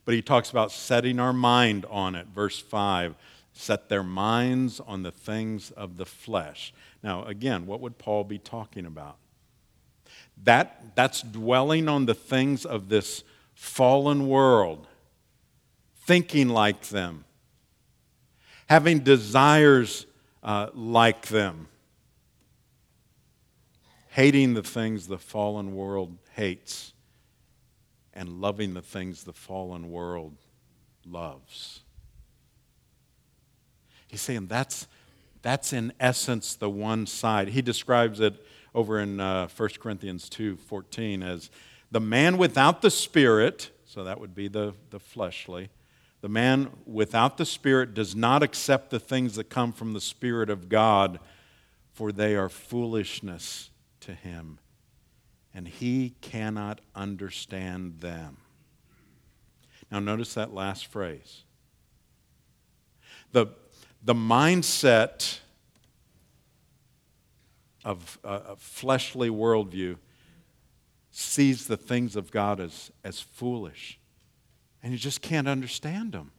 But 0.04 0.14
he 0.14 0.22
talks 0.22 0.50
about 0.50 0.72
setting 0.72 1.18
our 1.18 1.32
mind 1.32 1.84
on 1.90 2.14
it, 2.14 2.28
verse 2.28 2.58
5, 2.58 3.14
set 3.52 3.88
their 3.88 4.02
minds 4.02 4.80
on 4.80 5.02
the 5.02 5.10
things 5.10 5.70
of 5.72 5.96
the 5.96 6.06
flesh. 6.06 6.72
Now, 7.02 7.24
again, 7.24 7.66
what 7.66 7.80
would 7.80 7.98
Paul 7.98 8.24
be 8.24 8.38
talking 8.38 8.86
about? 8.86 9.16
That, 10.44 10.94
that's 10.94 11.22
dwelling 11.22 11.88
on 11.88 12.06
the 12.06 12.14
things 12.14 12.64
of 12.64 12.88
this 12.88 13.24
fallen 13.54 14.28
world, 14.28 14.86
thinking 16.04 16.48
like 16.48 16.82
them, 16.82 17.24
having 18.66 19.00
desires 19.00 20.06
uh, 20.42 20.68
like 20.74 21.26
them, 21.28 21.68
hating 24.16 24.54
the 24.54 24.62
things 24.62 25.08
the 25.08 25.18
fallen 25.18 25.75
world 25.75 26.16
hates, 26.32 26.94
and 28.14 28.40
loving 28.40 28.73
the 28.73 28.80
things 28.80 29.25
the 29.25 29.32
fallen 29.35 29.90
world 29.90 30.35
loves. 31.04 31.80
He's 34.06 34.23
saying 34.23 34.46
that's, 34.46 34.87
that's 35.42 35.75
in 35.75 35.92
essence 36.00 36.54
the 36.54 36.70
one 36.70 37.04
side. 37.04 37.49
He 37.49 37.61
describes 37.61 38.18
it 38.20 38.42
over 38.75 38.99
in 38.99 39.20
uh, 39.20 39.49
1 39.54 39.68
Corinthians 39.78 40.30
2 40.30 40.56
14 40.56 41.23
as 41.23 41.50
the 41.90 42.00
man 42.00 42.38
without 42.38 42.80
the 42.80 42.90
Spirit, 42.90 43.70
so 43.85 44.02
that 44.02 44.18
would 44.18 44.35
be 44.35 44.49
the, 44.49 44.73
the 44.88 44.99
fleshly, 44.99 45.68
the 46.23 46.30
man 46.30 46.70
without 46.87 47.37
the 47.37 47.44
Spirit 47.44 47.92
does 47.92 48.16
not 48.16 48.42
accept 48.42 48.88
the 48.88 48.99
things 48.99 49.35
that 49.35 49.50
come 49.50 49.75
from 49.75 49.92
the 49.92 50.00
Spirit 50.00 50.49
of 50.49 50.70
God, 50.70 51.20
for 51.92 52.12
they 52.12 52.35
are 52.35 52.49
foolishness 52.49 53.68
to 54.06 54.14
him, 54.14 54.58
and 55.54 55.68
he 55.68 56.14
cannot 56.20 56.80
understand 56.94 58.00
them. 58.00 58.38
Now, 59.90 60.00
notice 60.00 60.34
that 60.34 60.52
last 60.52 60.86
phrase. 60.86 61.44
The, 63.32 63.46
the 64.02 64.14
mindset 64.14 65.38
of 67.84 68.18
a 68.25 68.56
fleshly 68.56 69.30
worldview 69.30 69.96
sees 71.12 71.66
the 71.66 71.76
things 71.76 72.16
of 72.16 72.32
God 72.32 72.58
as, 72.58 72.90
as 73.04 73.20
foolish 73.20 74.00
and 74.86 74.92
you 74.92 75.00
just 75.00 75.20
can't 75.20 75.48
understand 75.48 76.12
them. 76.12 76.30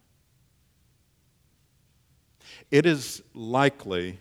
It 2.71 2.86
is 2.86 3.21
likely 3.33 4.19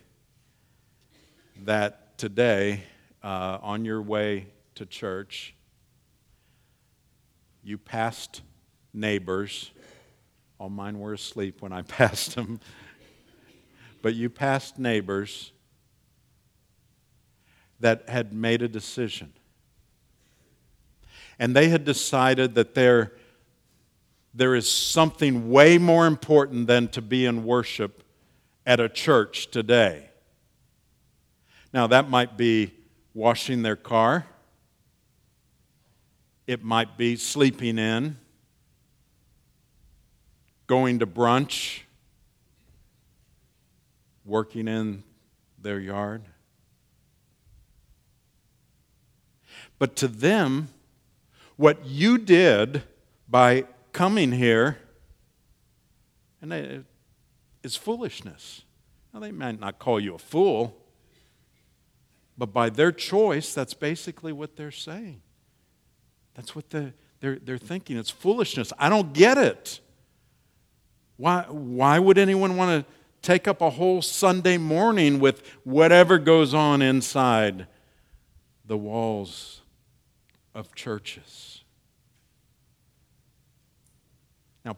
that 1.63 2.17
today, 2.17 2.83
uh, 3.23 3.59
on 3.61 3.85
your 3.85 4.01
way 4.01 4.47
to 4.75 4.85
church, 4.85 5.55
you 7.63 7.77
passed 7.77 8.41
neighbors. 8.93 9.71
All 10.59 10.69
mine 10.69 10.99
were 10.99 11.13
asleep 11.13 11.61
when 11.61 11.71
I 11.71 11.81
passed 11.83 12.35
them. 12.35 12.59
but 14.01 14.15
you 14.15 14.29
passed 14.29 14.79
neighbors 14.79 15.51
that 17.79 18.09
had 18.09 18.33
made 18.33 18.61
a 18.61 18.67
decision. 18.67 19.33
And 21.39 21.55
they 21.55 21.69
had 21.69 21.85
decided 21.85 22.55
that 22.55 22.73
their 22.73 23.13
there 24.33 24.53
is 24.53 24.71
something 24.71 25.49
way 25.49 25.79
more 25.79 26.05
important 26.05 26.67
than 26.67 26.87
to 26.89 27.01
be 27.01 27.25
in 27.25 27.43
worship 27.43 28.03
at 28.67 28.79
a 28.79 28.87
church 28.87 29.49
today. 29.49 30.09
Now, 31.73 31.87
that 31.87 32.09
might 32.09 32.37
be 32.37 32.76
washing 33.17 33.63
their 33.63 33.75
car, 33.75 34.27
it 36.45 36.63
might 36.63 36.99
be 36.99 37.15
sleeping 37.15 37.79
in, 37.79 38.15
going 40.67 40.99
to 40.99 41.07
brunch, 41.07 41.79
working 44.23 44.67
in 44.67 45.03
their 45.59 45.79
yard. 45.79 46.21
But 49.79 49.95
to 49.95 50.07
them, 50.07 50.67
what 51.55 51.87
you 51.87 52.19
did 52.19 52.83
by 53.27 53.65
coming 53.93 54.31
here, 54.31 54.77
and 56.39 56.85
it's 57.63 57.75
foolishness. 57.75 58.61
Now, 59.11 59.21
they 59.21 59.31
might 59.31 59.59
not 59.59 59.79
call 59.79 59.99
you 59.99 60.13
a 60.13 60.19
fool, 60.19 60.83
but 62.37 62.53
by 62.53 62.69
their 62.69 62.91
choice, 62.91 63.53
that's 63.53 63.73
basically 63.73 64.31
what 64.31 64.55
they're 64.55 64.71
saying. 64.71 65.21
That's 66.35 66.55
what 66.55 66.69
the, 66.69 66.93
they're, 67.19 67.39
they're 67.39 67.57
thinking. 67.57 67.97
It's 67.97 68.11
foolishness. 68.11 68.71
I 68.77 68.89
don't 68.89 69.11
get 69.13 69.39
it. 69.39 69.79
Why, 71.15 71.45
why 71.49 71.97
would 71.97 72.19
anyone 72.19 72.55
want 72.55 72.85
to 72.85 72.91
take 73.23 73.47
up 73.47 73.59
a 73.61 73.71
whole 73.71 74.03
Sunday 74.03 74.57
morning 74.57 75.19
with 75.19 75.41
whatever 75.63 76.19
goes 76.19 76.53
on 76.53 76.83
inside 76.83 77.65
the 78.65 78.77
walls 78.77 79.61
of 80.53 80.75
churches? 80.75 81.63
Now, 84.63 84.77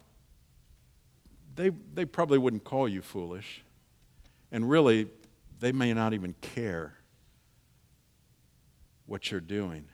they, 1.55 1.71
they 1.93 2.05
probably 2.05 2.37
wouldn't 2.37 2.63
call 2.63 2.87
you 2.87 3.01
foolish. 3.01 3.63
And 4.49 4.69
really, 4.69 5.09
they 5.59 5.73
may 5.73 5.93
not 5.93 6.13
even 6.13 6.33
care 6.39 6.98
what 9.09 9.31
you're 9.31 9.39
doing. 9.39 9.85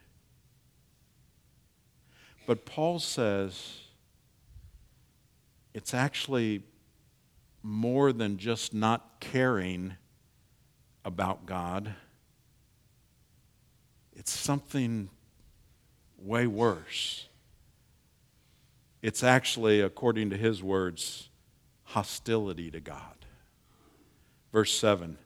But 2.46 2.66
Paul 2.66 2.98
says 2.98 3.78
it's 5.72 5.94
actually 5.94 6.62
more 7.62 8.12
than 8.12 8.36
just 8.36 8.72
not 8.72 9.18
caring 9.20 9.94
about 11.04 11.46
God, 11.46 11.94
it's 14.14 14.32
something 14.32 15.08
way 16.18 16.46
worse. 16.46 17.28
It's 19.02 19.22
actually, 19.22 19.80
according 19.80 20.30
to 20.30 20.36
his 20.36 20.62
words, 20.62 21.28
hostility 21.84 22.70
to 22.70 22.80
God. 22.80 23.24
Verse 24.52 24.72
7 24.72 25.16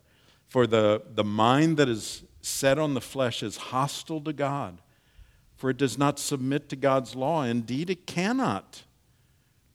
For 0.48 0.66
the, 0.66 1.02
the 1.14 1.24
mind 1.24 1.76
that 1.78 1.88
is 1.88 2.22
set 2.42 2.78
on 2.78 2.94
the 2.94 3.00
flesh 3.00 3.42
is 3.42 3.56
hostile 3.56 4.20
to 4.22 4.32
God, 4.32 4.78
for 5.56 5.70
it 5.70 5.76
does 5.76 5.98
not 5.98 6.18
submit 6.18 6.68
to 6.70 6.76
God's 6.76 7.14
law. 7.14 7.42
Indeed, 7.42 7.90
it 7.90 8.06
cannot. 8.06 8.82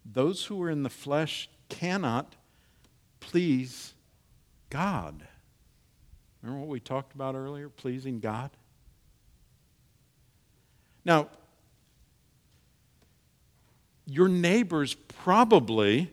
Those 0.06 0.45
who 0.45 0.62
are 0.62 0.69
in 0.69 0.84
the 0.84 0.89
flesh 0.89 1.49
cannot 1.69 2.36
please 3.19 3.93
God. 4.69 5.23
Remember 6.41 6.62
what 6.62 6.69
we 6.69 6.80
talked 6.80 7.15
about 7.15 7.36
earlier? 7.36 7.69
Pleasing 7.69 8.19
God? 8.19 8.51
Now, 11.04 11.30
your 14.06 14.28
neighbors 14.28 14.93
probably 14.93 16.12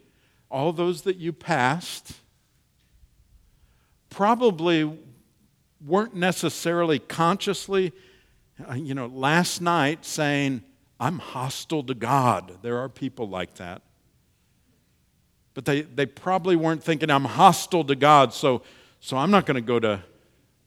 all 0.50 0.72
those 0.72 1.02
that 1.02 1.16
you 1.16 1.32
passed 1.32 2.14
probably 4.10 4.98
weren't 5.84 6.14
necessarily 6.14 6.98
consciously, 6.98 7.92
uh, 8.68 8.74
you 8.74 8.94
know, 8.94 9.06
last 9.06 9.60
night 9.60 10.04
saying, 10.04 10.62
I'm 11.00 11.18
hostile 11.18 11.82
to 11.84 11.94
God. 11.94 12.58
There 12.62 12.78
are 12.78 12.88
people 12.88 13.28
like 13.28 13.54
that. 13.54 13.82
But 15.54 15.64
they, 15.64 15.82
they 15.82 16.06
probably 16.06 16.56
weren't 16.56 16.82
thinking, 16.82 17.10
I'm 17.10 17.24
hostile 17.24 17.84
to 17.84 17.96
God, 17.96 18.32
so, 18.32 18.62
so 19.00 19.16
I'm 19.16 19.30
not 19.30 19.44
going 19.44 19.56
to 19.56 19.60
go 19.60 19.80
to, 19.80 20.02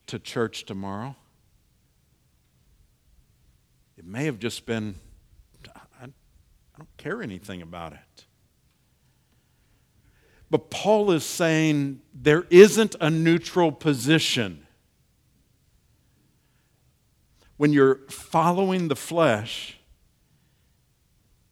to 0.08 0.18
church 0.18 0.64
tomorrow. 0.64 1.16
It 3.96 4.04
may 4.04 4.26
have 4.26 4.38
just 4.38 4.66
been, 4.66 4.96
I, 5.74 6.04
I 6.04 6.08
don't 6.78 6.96
care 6.98 7.22
anything 7.22 7.62
about 7.62 7.94
it. 7.94 8.26
But 10.50 10.70
Paul 10.70 11.10
is 11.10 11.24
saying 11.24 12.02
there 12.14 12.46
isn't 12.50 12.94
a 13.00 13.10
neutral 13.10 13.72
position. 13.72 14.65
When 17.56 17.72
you're 17.72 18.00
following 18.08 18.88
the 18.88 18.96
flesh, 18.96 19.78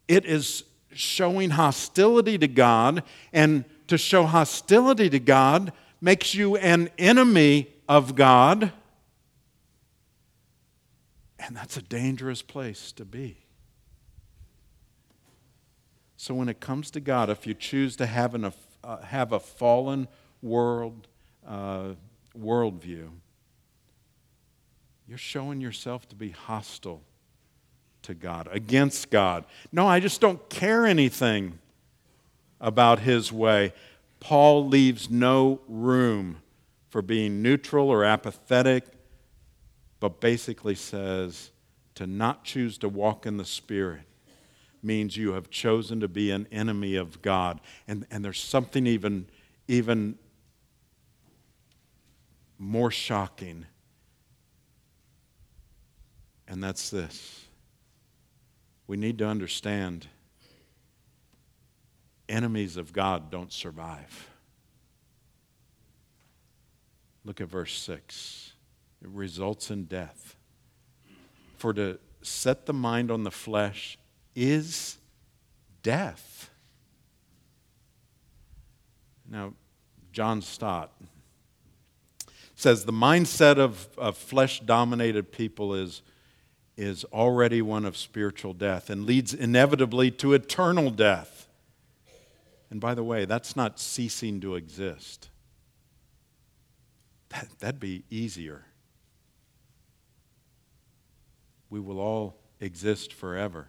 it 0.07 0.25
is 0.25 0.65
showing 0.93 1.51
hostility 1.51 2.39
to 2.39 2.49
God, 2.49 3.03
and 3.33 3.65
to 3.89 3.99
show 3.99 4.25
hostility 4.25 5.11
to 5.11 5.19
God 5.19 5.73
makes 6.01 6.35
you 6.35 6.57
an 6.57 6.91
enemy 6.99 7.69
of 7.89 8.15
God. 8.15 8.73
And 11.39 11.57
that's 11.57 11.77
a 11.77 11.83
dangerous 11.83 12.43
place 12.43 12.93
to 12.93 13.05
be. 13.05 13.39
So, 16.17 16.35
when 16.35 16.49
it 16.49 16.61
comes 16.61 16.91
to 16.93 17.01
God, 17.01 17.29
if 17.29 17.47
you 17.47 17.53
choose 17.53 17.97
to 17.97 18.07
have 18.07 18.35
an 18.35 18.51
uh, 18.83 18.99
have 19.03 19.33
a 19.33 19.41
fallen 19.41 20.09
world 20.41 21.07
uh, 21.47 21.91
worldview, 22.39 23.11
you're 25.07 25.19
showing 25.19 25.61
yourself 25.61 26.09
to 26.09 26.15
be 26.15 26.31
hostile 26.31 27.03
to 28.03 28.15
God, 28.15 28.49
against 28.51 29.11
God. 29.11 29.45
No, 29.73 29.87
I 29.87 30.01
just 30.01 30.21
don't 30.21 30.49
care 30.49 30.87
anything 30.87 31.59
about 32.61 33.01
His 33.01 33.33
way. 33.33 33.73
Paul 34.21 34.69
leaves 34.69 35.11
no 35.11 35.61
room 35.69 36.39
for 36.89 37.03
being 37.03 37.43
neutral 37.43 37.89
or 37.89 38.05
apathetic, 38.05 38.85
but 40.01 40.21
basically 40.21 40.75
says 40.75 41.51
to 41.95 42.07
not 42.07 42.45
choose 42.45 42.79
to 42.79 42.89
walk 42.89 43.27
in 43.27 43.37
the 43.37 43.45
Spirit 43.45 44.03
means 44.85 45.17
you 45.17 45.33
have 45.33 45.51
chosen 45.51 46.01
to 46.01 46.09
be 46.09 46.31
an 46.31 46.47
enemy 46.53 46.95
of 46.95 47.23
God. 47.23 47.61
And, 47.89 48.07
and 48.11 48.25
there's 48.25 48.41
something 48.41 48.87
even, 48.87 49.27
even 49.67 50.19
more 52.59 52.91
shocking, 52.91 53.67
and 56.55 56.63
that's 56.63 56.89
this. 56.89 57.47
We 58.87 58.97
need 58.97 59.19
to 59.19 59.27
understand 59.27 60.07
enemies 62.29 62.77
of 62.77 62.93
God 62.93 63.29
don't 63.29 63.53
survive. 63.53 64.31
Look 67.25 67.41
at 67.41 67.49
verse 67.49 67.77
6. 67.77 68.53
It 69.03 69.09
results 69.09 69.73
in 69.73 69.87
death. 69.87 70.37
For 71.57 71.75
to 71.75 71.99
set 72.23 72.67
the 72.67 72.73
mind 72.73 73.11
on 73.11 73.25
the 73.25 73.33
flesh 73.33 73.99
is 74.37 74.99
death. 75.83 76.51
Now, 79.29 79.55
John 80.13 80.41
Stott 80.41 80.93
says 82.55 82.85
the 82.85 82.93
mindset 82.93 83.59
of, 83.59 83.89
of 83.99 84.17
flesh 84.17 84.61
dominated 84.61 85.33
people 85.33 85.75
is, 85.75 86.03
is 86.77 87.05
already 87.05 87.63
one 87.63 87.85
of 87.85 87.97
spiritual 87.97 88.53
death 88.53 88.91
and 88.91 89.05
leads 89.05 89.33
inevitably 89.33 90.11
to 90.11 90.33
eternal 90.33 90.91
death. 90.91 91.49
And 92.71 92.81
by 92.81 92.95
the 92.95 93.05
way, 93.05 93.25
that's 93.25 93.55
not 93.55 93.79
ceasing 93.79 94.41
to 94.41 94.57
exist. 94.57 95.29
That, 97.29 97.49
that'd 97.61 97.81
be 97.81 98.05
easier. 98.11 98.65
We 101.71 101.81
will 101.81 102.01
all 102.01 102.37
exist 102.61 103.13
forever. 103.13 103.69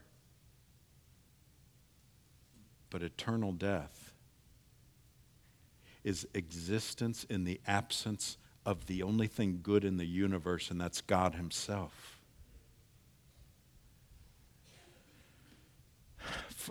But 2.89 3.03
eternal 3.03 3.51
death 3.51 4.13
is 6.03 6.27
existence 6.33 7.25
in 7.29 7.43
the 7.43 7.59
absence 7.67 8.37
of 8.65 8.85
the 8.85 9.03
only 9.03 9.27
thing 9.27 9.59
good 9.61 9.83
in 9.83 9.97
the 9.97 10.05
universe, 10.05 10.71
and 10.71 10.79
that's 10.79 11.01
God 11.01 11.35
Himself. 11.35 12.14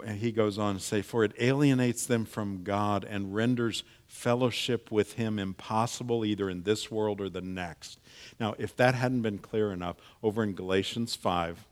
He 0.07 0.33
goes 0.33 0.59
on 0.59 0.75
to 0.75 0.81
say, 0.81 1.03
For 1.03 1.25
it 1.25 1.33
alienates 1.39 2.07
them 2.07 2.25
from 2.25 2.63
God 2.63 3.05
and 3.09 3.35
renders 3.35 3.85
fellowship 4.07 4.91
with 4.91 5.15
Him 5.15 5.39
impossible 5.39 6.25
either 6.25 6.49
in 6.49 6.63
this 6.63 6.91
world 6.91 7.21
or 7.21 7.29
the 7.29 7.41
next. 7.41 7.99
Now, 8.39 8.55
if 8.59 8.77
that 8.77 8.95
hadn't 8.95 9.23
been 9.23 9.39
clear 9.39 9.73
enough, 9.73 9.97
over 10.23 10.43
in 10.43 10.55
Galatians 10.55 11.15
5, 11.15 11.65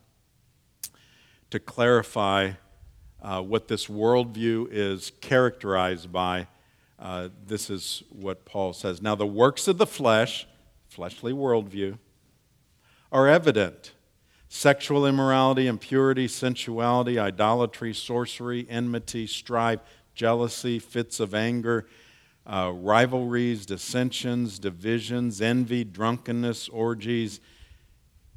to 1.51 1.61
clarify 1.61 2.53
uh, 3.23 3.41
what 3.43 3.69
this 3.69 3.87
worldview 3.87 4.69
is 4.71 5.13
characterized 5.21 6.11
by, 6.11 6.49
uh, 6.99 7.29
this 7.47 7.71
is 7.71 8.03
what 8.11 8.45
Paul 8.45 8.73
says. 8.73 9.03
Now, 9.03 9.15
the 9.15 9.27
works 9.27 9.69
of 9.69 9.79
the 9.79 9.87
flesh, 9.87 10.47
fleshly 10.89 11.33
worldview, 11.33 11.99
are 13.11 13.29
evident 13.29 13.93
sexual 14.55 15.07
immorality, 15.07 15.67
impurity, 15.67 16.29
sensuality, 16.29 17.19
idolatry, 17.19 17.95
sorcery, 17.95 18.67
enmity, 18.69 19.27
strife, 19.27 19.81
jealousy, 20.15 20.79
fits 20.79 21.21
of 21.21 21.35
anger, 21.35 21.87
uh, 22.47 22.71
rivalries, 22.75 23.65
dissensions, 23.65 24.59
divisions, 24.59 25.41
envy, 25.41 25.85
drunkenness, 25.85 26.69
orgies, 26.69 27.41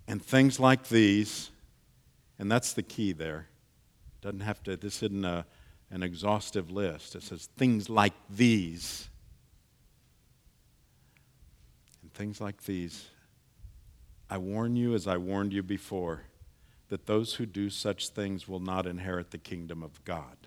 and 0.08 0.24
things 0.24 0.58
like 0.58 0.88
these. 0.88 1.52
And 2.40 2.50
that's 2.50 2.72
the 2.72 2.84
key 2.84 3.12
there 3.12 3.50
doesn't 4.22 4.40
have 4.40 4.64
to, 4.64 4.78
this 4.78 5.04
isn't 5.04 5.26
a, 5.26 5.46
an 5.92 6.02
exhaustive 6.02 6.72
list. 6.72 7.16
It 7.16 7.24
says 7.24 7.50
things 7.58 7.90
like 7.90 8.14
these. 8.30 9.10
And 12.02 12.14
things 12.14 12.40
like 12.40 12.64
these. 12.64 13.06
I 14.30 14.38
warn 14.38 14.76
you, 14.76 14.94
as 14.94 15.08
I 15.08 15.18
warned 15.18 15.54
you 15.54 15.64
before, 15.64 16.24
that 16.90 17.06
those 17.06 17.36
who 17.36 17.46
do 17.46 17.70
such 17.70 18.10
things 18.10 18.48
will 18.48 18.60
not 18.60 18.86
inherit 18.86 19.32
the 19.32 19.38
kingdom 19.38 19.84
of 19.84 20.04
God. 20.06 20.38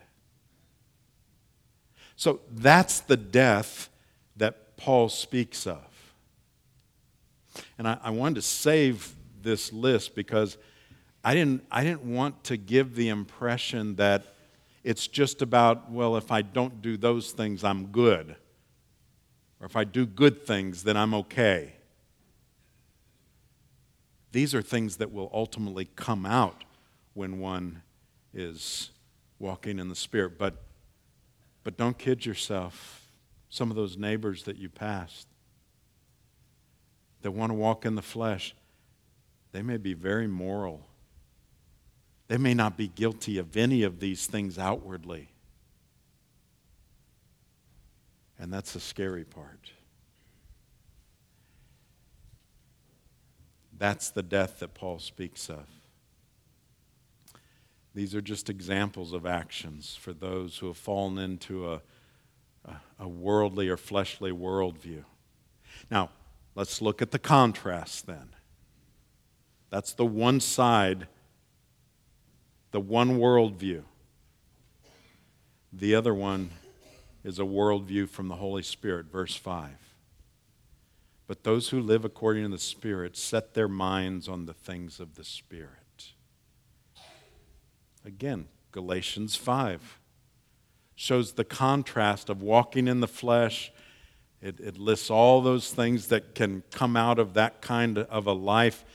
So 2.17 2.41
that's 2.51 3.01
the 3.01 3.17
death 3.17 3.89
that 4.37 4.77
Paul 4.77 5.09
speaks 5.09 5.67
of. 5.67 5.85
And 7.79 7.87
I, 7.87 7.99
I 8.03 8.11
wanted 8.11 8.37
to 8.37 8.43
save 8.43 9.15
this 9.43 9.73
list 9.73 10.15
because 10.15 10.59
I 11.25 11.35
didn't, 11.35 11.65
I 11.71 11.85
didn't 11.85 12.05
want 12.05 12.45
to 12.45 12.57
give 12.57 12.95
the 12.95 13.09
impression 13.09 13.97
that 13.97 14.35
it's 14.85 15.07
just 15.07 15.43
about, 15.43 15.91
well, 15.91 16.17
if 16.17 16.31
I 16.31 16.43
don't 16.43 16.81
do 16.81 16.97
those 16.97 17.33
things, 17.33 17.65
I'm 17.65 17.87
good. 17.87 18.37
Or 19.61 19.67
if 19.67 19.77
I 19.77 19.85
do 19.85 20.07
good 20.07 20.47
things, 20.47 20.85
then 20.85 20.97
I'm 20.97 21.15
okay. 21.15 21.75
These 24.33 24.55
are 24.55 24.63
things 24.63 24.97
that 24.97 25.13
will 25.13 25.31
ultimately 25.33 25.89
come 25.97 26.27
out 26.27 26.65
when 27.15 27.39
one 27.39 27.83
is 28.35 28.91
walking 29.39 29.79
in 29.79 29.89
the 29.89 29.97
Spirit. 29.97 30.39
But, 30.39 30.63
but 31.65 31.77
don't 31.77 31.97
kid 31.97 32.27
yourself. 32.27 33.07
Some 33.49 33.71
of 33.71 33.77
those 33.77 33.97
neighbors 33.97 34.43
that 34.45 34.57
you 34.57 34.69
passed 34.69 35.27
that 37.23 37.31
want 37.31 37.51
to 37.51 37.55
walk 37.55 37.87
in 37.87 37.95
the 37.95 38.03
flesh, 38.03 38.55
they 39.53 39.63
may 39.63 39.79
be 39.79 39.95
very 39.95 40.27
moral 40.27 40.89
they 42.29 42.37
may 42.37 42.53
not 42.55 42.77
be 42.77 42.89
guilty 42.89 43.39
of 43.39 43.57
any 43.57 43.83
of 43.83 44.01
these 44.01 44.27
things 44.27 44.59
outwardly. 44.59 45.31
And 48.39 48.53
that's 48.53 48.73
the 48.75 48.81
scary 48.81 49.25
part. 49.25 49.73
That's 53.79 54.11
the 54.11 54.23
death 54.23 54.59
that 54.59 54.75
Paul 54.75 54.99
speaks 54.99 55.49
of. 55.49 55.67
These 57.95 58.15
are 58.15 58.21
just 58.21 58.51
examples 58.51 59.13
of 59.13 59.25
actions 59.25 59.97
for 59.97 60.13
those 60.13 60.59
who 60.59 60.67
have 60.67 60.77
fallen 60.77 61.19
into 61.19 61.73
a, 61.73 61.81
a, 62.99 63.09
worldly 63.09 63.69
or 63.69 63.77
fleshly 63.77 64.31
worldview. 64.31 65.05
Now, 65.91 66.11
let's 66.55 66.83
look 66.83 67.01
at 67.01 67.11
the 67.13 67.19
contrast 67.19 68.07
then. 68.07 68.31
That's 69.71 69.93
the 69.93 70.07
one 70.07 70.41
side 70.41 71.07
the 72.71 72.81
one 72.81 73.19
worldview. 73.19 73.83
The 75.73 75.95
other 75.95 76.15
one 76.15 76.51
is 77.25 77.39
a 77.39 77.43
worldview 77.43 78.09
from 78.09 78.29
the 78.29 78.37
Holy 78.37 78.63
Spirit, 78.63 79.07
verse 79.07 79.35
5. 79.35 79.88
But 81.29 81.45
those 81.45 81.69
who 81.69 81.81
live 81.81 82.07
according 82.07 82.45
to 82.45 82.49
the 82.49 82.59
Spirit 82.59 83.15
set 83.15 83.53
their 83.53 83.69
minds 83.69 84.29
on 84.29 84.47
the 84.47 84.55
things 84.55 84.99
of 84.99 85.15
the 85.15 85.25
Spirit. 85.25 86.15
Again, 88.03 88.47
Galatians 88.73 89.37
5 89.37 90.01
shows 90.95 91.33
the 91.33 91.45
contrast 91.45 92.31
of 92.31 92.41
walking 92.41 92.89
in 92.89 93.01
the 93.01 93.07
flesh. 93.07 93.71
It, 94.41 94.59
it 94.59 94.79
lists 94.79 95.11
all 95.11 95.43
those 95.43 95.71
things 95.71 96.09
that 96.09 96.35
can 96.35 96.63
come 96.71 96.97
out 96.97 97.19
of 97.19 97.35
that 97.35 97.61
kind 97.61 97.99
of 97.99 98.27
a 98.27 98.33
life. 98.33 98.87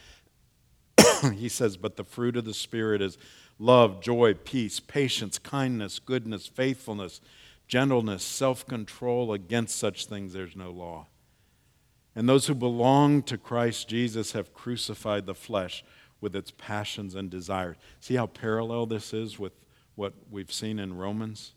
he 1.34 1.48
says, 1.48 1.76
but 1.76 1.94
the 1.94 2.04
fruit 2.04 2.36
of 2.36 2.44
the 2.44 2.52
Spirit 2.52 3.00
is 3.00 3.16
love, 3.60 4.02
joy, 4.02 4.34
peace, 4.34 4.80
patience, 4.80 5.38
kindness, 5.38 6.00
goodness, 6.00 6.48
faithfulness, 6.48 7.20
gentleness, 7.68 8.24
self 8.24 8.66
control. 8.66 9.32
Against 9.32 9.76
such 9.76 10.06
things 10.06 10.32
there's 10.32 10.56
no 10.56 10.72
law. 10.72 11.06
And 12.16 12.28
those 12.28 12.46
who 12.46 12.54
belong 12.54 13.22
to 13.24 13.36
Christ 13.36 13.88
Jesus 13.88 14.32
have 14.32 14.54
crucified 14.54 15.26
the 15.26 15.34
flesh 15.34 15.84
with 16.20 16.36
its 16.36 16.52
passions 16.56 17.14
and 17.14 17.28
desires. 17.28 17.76
See 18.00 18.14
how 18.14 18.26
parallel 18.26 18.86
this 18.86 19.12
is 19.12 19.38
with 19.38 19.52
what 19.96 20.14
we've 20.30 20.52
seen 20.52 20.78
in 20.78 20.96
Romans? 20.96 21.52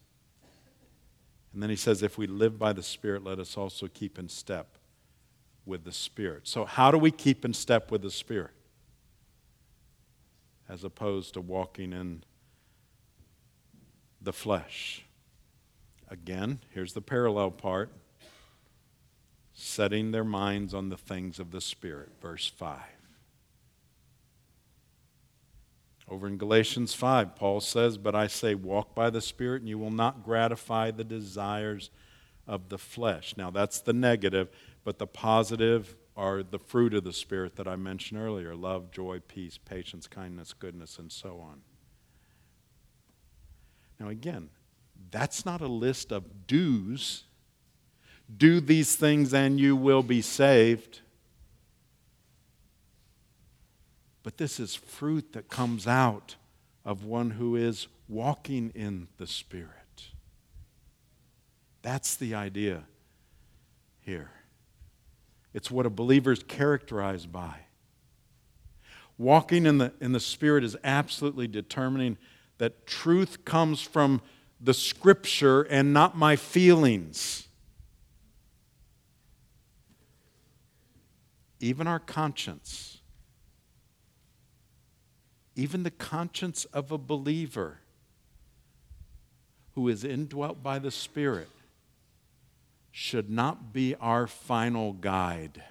And 1.53 1.61
then 1.61 1.69
he 1.69 1.75
says, 1.75 2.03
if 2.03 2.17
we 2.17 2.27
live 2.27 2.59
by 2.59 2.73
the 2.73 2.83
Spirit, 2.83 3.23
let 3.23 3.39
us 3.39 3.57
also 3.57 3.87
keep 3.87 4.19
in 4.19 4.29
step 4.29 4.77
with 5.65 5.83
the 5.83 5.91
Spirit. 5.91 6.47
So, 6.47 6.65
how 6.65 6.91
do 6.91 6.97
we 6.97 7.11
keep 7.11 7.45
in 7.45 7.53
step 7.53 7.91
with 7.91 8.01
the 8.01 8.11
Spirit? 8.11 8.51
as 10.69 10.83
opposed 10.83 11.33
to 11.33 11.41
walking 11.41 11.93
in 11.93 12.23
the 14.21 14.33
flesh. 14.33 15.05
Again, 16.09 16.59
here's 16.71 16.93
the 16.93 17.01
parallel 17.01 17.51
part 17.51 17.91
setting 19.59 20.11
their 20.11 20.23
minds 20.23 20.71
on 20.71 20.89
the 20.89 20.97
things 20.97 21.39
of 21.39 21.49
the 21.49 21.59
Spirit, 21.59 22.11
verse 22.21 22.45
5. 22.45 22.79
Over 26.07 26.27
in 26.27 26.37
Galatians 26.37 26.93
5, 26.93 27.35
Paul 27.35 27.59
says, 27.59 27.97
But 27.97 28.13
I 28.13 28.27
say, 28.27 28.53
walk 28.53 28.93
by 28.93 29.09
the 29.09 29.19
Spirit, 29.19 29.63
and 29.63 29.67
you 29.67 29.79
will 29.79 29.89
not 29.89 30.23
gratify 30.23 30.91
the 30.91 31.03
desires 31.03 31.89
of 32.45 32.69
the 32.69 32.77
flesh. 32.77 33.33
Now, 33.35 33.49
that's 33.49 33.79
the 33.79 33.93
negative, 33.93 34.49
but 34.83 34.99
the 34.99 35.07
positive 35.07 35.95
are 36.15 36.43
the 36.43 36.59
fruit 36.59 36.93
of 36.93 37.03
the 37.03 37.11
Spirit 37.11 37.55
that 37.55 37.67
I 37.67 37.75
mentioned 37.75 38.21
earlier 38.21 38.55
love, 38.55 38.91
joy, 38.91 39.21
peace, 39.27 39.57
patience, 39.57 40.07
kindness, 40.07 40.53
goodness, 40.53 40.99
and 40.99 41.11
so 41.11 41.39
on. 41.39 41.61
Now, 43.99 44.09
again, 44.09 44.49
that's 45.09 45.47
not 45.47 45.61
a 45.61 45.67
list 45.67 46.11
of 46.11 46.45
do's. 46.45 47.23
Do 48.35 48.59
these 48.59 48.95
things 48.95 49.33
and 49.33 49.59
you 49.59 49.75
will 49.75 50.03
be 50.03 50.21
saved. 50.21 51.01
But 54.23 54.37
this 54.37 54.59
is 54.59 54.75
fruit 54.75 55.33
that 55.33 55.47
comes 55.47 55.87
out 55.87 56.35
of 56.83 57.05
one 57.05 57.31
who 57.31 57.55
is 57.55 57.87
walking 58.09 58.71
in 58.75 59.07
the 59.17 59.27
Spirit. 59.27 59.71
That's 61.81 62.15
the 62.15 62.35
idea 62.35 62.83
here. 64.01 64.31
It's 65.53 65.71
what 65.71 65.85
a 65.85 65.89
believer 65.89 66.31
is 66.31 66.43
characterized 66.43 67.31
by. 67.31 67.55
Walking 69.17 69.65
in 69.65 69.77
the, 69.77 69.93
in 69.99 70.11
the 70.11 70.19
Spirit 70.19 70.63
is 70.63 70.75
absolutely 70.83 71.47
determining 71.47 72.17
that 72.57 72.85
truth 72.85 73.45
comes 73.45 73.81
from 73.81 74.21
the 74.59 74.73
Scripture 74.73 75.63
and 75.63 75.93
not 75.93 76.17
my 76.17 76.35
feelings. 76.35 77.46
Even 81.59 81.87
our 81.87 81.99
conscience, 81.99 82.99
even 85.55 85.83
the 85.83 85.91
conscience 85.91 86.65
of 86.65 86.91
a 86.91 86.97
believer 86.97 87.79
who 89.73 89.87
is 89.87 90.03
indwelt 90.03 90.61
by 90.61 90.79
the 90.79 90.91
Spirit, 90.91 91.49
should 92.91 93.29
not 93.29 93.73
be 93.73 93.93
our 93.95 94.25
final 94.25 94.93
guide 94.93 95.63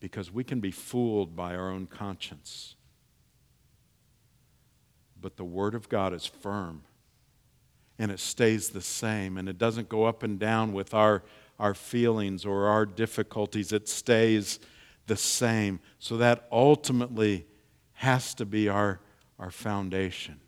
because 0.00 0.32
we 0.32 0.44
can 0.44 0.60
be 0.60 0.70
fooled 0.70 1.36
by 1.36 1.54
our 1.54 1.70
own 1.70 1.86
conscience. 1.86 2.76
But 5.20 5.36
the 5.36 5.44
Word 5.44 5.74
of 5.74 5.88
God 5.88 6.14
is 6.14 6.24
firm 6.24 6.82
and 7.98 8.10
it 8.10 8.20
stays 8.20 8.70
the 8.70 8.80
same 8.80 9.36
and 9.36 9.48
it 9.48 9.58
doesn't 9.58 9.88
go 9.88 10.04
up 10.04 10.22
and 10.22 10.38
down 10.38 10.72
with 10.72 10.94
our, 10.94 11.22
our 11.58 11.74
feelings 11.74 12.44
or 12.44 12.66
our 12.66 12.86
difficulties. 12.86 13.72
It 13.72 13.88
stays 13.88 14.60
the 15.06 15.16
same. 15.16 15.80
So 15.98 16.16
that 16.18 16.46
ultimately 16.52 17.46
has 17.94 18.34
to 18.34 18.46
be 18.46 18.68
our, 18.68 19.00
our 19.38 19.50
foundation. 19.50 20.40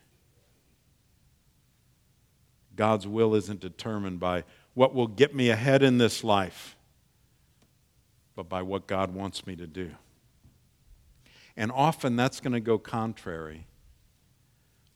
God's 2.77 3.07
will 3.07 3.35
isn't 3.35 3.61
determined 3.61 4.21
by 4.21 4.45
what 4.75 4.95
will 4.95 5.09
get 5.09 5.35
me 5.35 5.51
ahead 5.51 5.83
in 5.83 5.99
this 5.99 6.23
life, 6.23 6.77
but 8.37 8.49
by 8.49 8.63
what 8.63 8.87
God 8.87 9.13
wants 9.13 9.47
me 9.47 9.57
to 9.57 9.67
do. 9.67 9.91
And 11.57 11.73
often 11.73 12.17
that's 12.17 12.41
going 12.41 12.53
to 12.53 12.61
go 12.61 12.79
contrary 12.79 13.67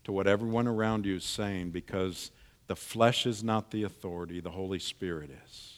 to 0.04 0.12
what 0.12 0.26
everyone 0.26 0.66
around 0.66 1.04
you 1.04 1.16
is 1.16 1.24
saying 1.24 1.70
because 1.70 2.30
the 2.68 2.76
flesh 2.76 3.26
is 3.26 3.42
not 3.42 3.70
the 3.70 3.82
authority, 3.82 4.40
the 4.40 4.50
Holy 4.50 4.78
Spirit 4.78 5.30
is. 5.44 5.73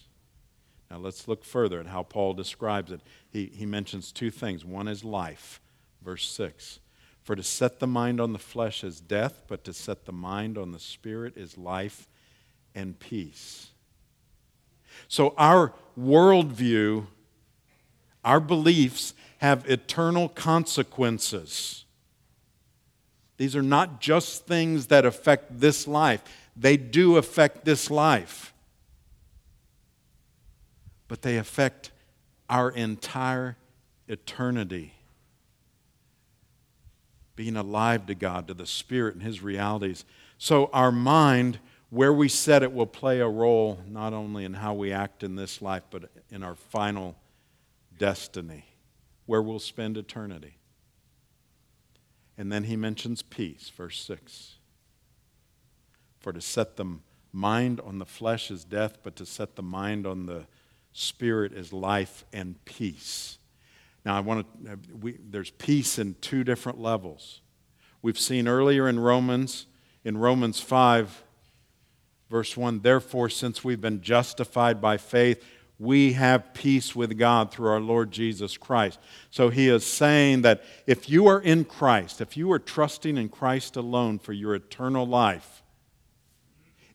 Now 0.90 0.98
let's 0.98 1.26
look 1.26 1.44
further 1.44 1.80
at 1.80 1.86
how 1.86 2.02
Paul 2.02 2.34
describes 2.34 2.92
it. 2.92 3.00
He, 3.30 3.46
he 3.46 3.66
mentions 3.66 4.12
two 4.12 4.30
things. 4.30 4.64
One 4.64 4.88
is 4.88 5.04
life, 5.04 5.60
verse 6.02 6.28
6. 6.28 6.80
For 7.22 7.34
to 7.34 7.42
set 7.42 7.80
the 7.80 7.88
mind 7.88 8.20
on 8.20 8.32
the 8.32 8.38
flesh 8.38 8.84
is 8.84 9.00
death, 9.00 9.42
but 9.48 9.64
to 9.64 9.72
set 9.72 10.04
the 10.04 10.12
mind 10.12 10.56
on 10.56 10.70
the 10.70 10.78
spirit 10.78 11.36
is 11.36 11.58
life 11.58 12.08
and 12.74 12.98
peace. 13.00 13.70
So 15.08 15.34
our 15.36 15.72
worldview, 15.98 17.06
our 18.24 18.40
beliefs 18.40 19.14
have 19.38 19.68
eternal 19.68 20.28
consequences. 20.28 21.84
These 23.36 23.56
are 23.56 23.62
not 23.62 24.00
just 24.00 24.46
things 24.46 24.86
that 24.86 25.04
affect 25.04 25.60
this 25.60 25.86
life, 25.86 26.22
they 26.56 26.76
do 26.76 27.16
affect 27.16 27.64
this 27.64 27.90
life, 27.90 28.54
but 31.08 31.22
they 31.22 31.36
affect 31.36 31.90
our 32.48 32.70
entire 32.70 33.56
eternity. 34.08 34.94
Being 37.34 37.56
alive 37.56 38.06
to 38.06 38.14
God, 38.14 38.48
to 38.48 38.54
the 38.54 38.66
Spirit 38.66 39.14
and 39.14 39.22
His 39.22 39.42
realities. 39.42 40.04
So 40.38 40.70
our 40.72 40.92
mind 40.92 41.58
where 41.90 42.12
we 42.12 42.28
set 42.28 42.62
it 42.62 42.72
will 42.72 42.86
play 42.86 43.20
a 43.20 43.28
role 43.28 43.80
not 43.86 44.12
only 44.12 44.44
in 44.44 44.54
how 44.54 44.74
we 44.74 44.92
act 44.92 45.22
in 45.22 45.36
this 45.36 45.62
life, 45.62 45.84
but 45.90 46.10
in 46.30 46.42
our 46.42 46.54
final 46.54 47.16
destiny, 47.96 48.64
where 49.26 49.42
we'll 49.42 49.58
spend 49.58 49.96
eternity. 49.96 50.58
And 52.36 52.50
then 52.52 52.64
he 52.64 52.76
mentions 52.76 53.22
peace, 53.22 53.70
verse 53.74 54.00
6. 54.02 54.56
For 56.18 56.32
to 56.32 56.40
set 56.40 56.76
the 56.76 56.98
mind 57.32 57.80
on 57.80 57.98
the 57.98 58.04
flesh 58.04 58.50
is 58.50 58.64
death, 58.64 58.98
but 59.02 59.16
to 59.16 59.26
set 59.26 59.56
the 59.56 59.62
mind 59.62 60.06
on 60.06 60.26
the 60.26 60.46
spirit 60.98 61.52
is 61.52 61.72
life 61.72 62.24
and 62.32 62.62
peace. 62.64 63.38
Now, 64.04 64.16
I 64.16 64.20
want 64.20 64.46
to, 64.64 64.72
uh, 64.72 64.76
we, 65.00 65.18
there's 65.30 65.50
peace 65.50 65.98
in 65.98 66.14
two 66.20 66.44
different 66.44 66.80
levels. 66.80 67.40
We've 68.02 68.18
seen 68.18 68.46
earlier 68.46 68.88
in 68.88 69.00
Romans, 69.00 69.66
in 70.04 70.16
Romans 70.16 70.60
5, 70.60 71.24
Verse 72.28 72.56
1 72.56 72.80
Therefore, 72.80 73.28
since 73.28 73.62
we've 73.62 73.80
been 73.80 74.00
justified 74.00 74.80
by 74.80 74.96
faith, 74.96 75.44
we 75.78 76.14
have 76.14 76.54
peace 76.54 76.96
with 76.96 77.18
God 77.18 77.52
through 77.52 77.68
our 77.68 77.80
Lord 77.80 78.10
Jesus 78.10 78.56
Christ. 78.56 78.98
So 79.30 79.50
he 79.50 79.68
is 79.68 79.86
saying 79.86 80.42
that 80.42 80.64
if 80.86 81.08
you 81.10 81.26
are 81.26 81.40
in 81.40 81.64
Christ, 81.64 82.20
if 82.20 82.36
you 82.36 82.50
are 82.52 82.58
trusting 82.58 83.18
in 83.18 83.28
Christ 83.28 83.76
alone 83.76 84.18
for 84.18 84.32
your 84.32 84.54
eternal 84.54 85.06
life, 85.06 85.62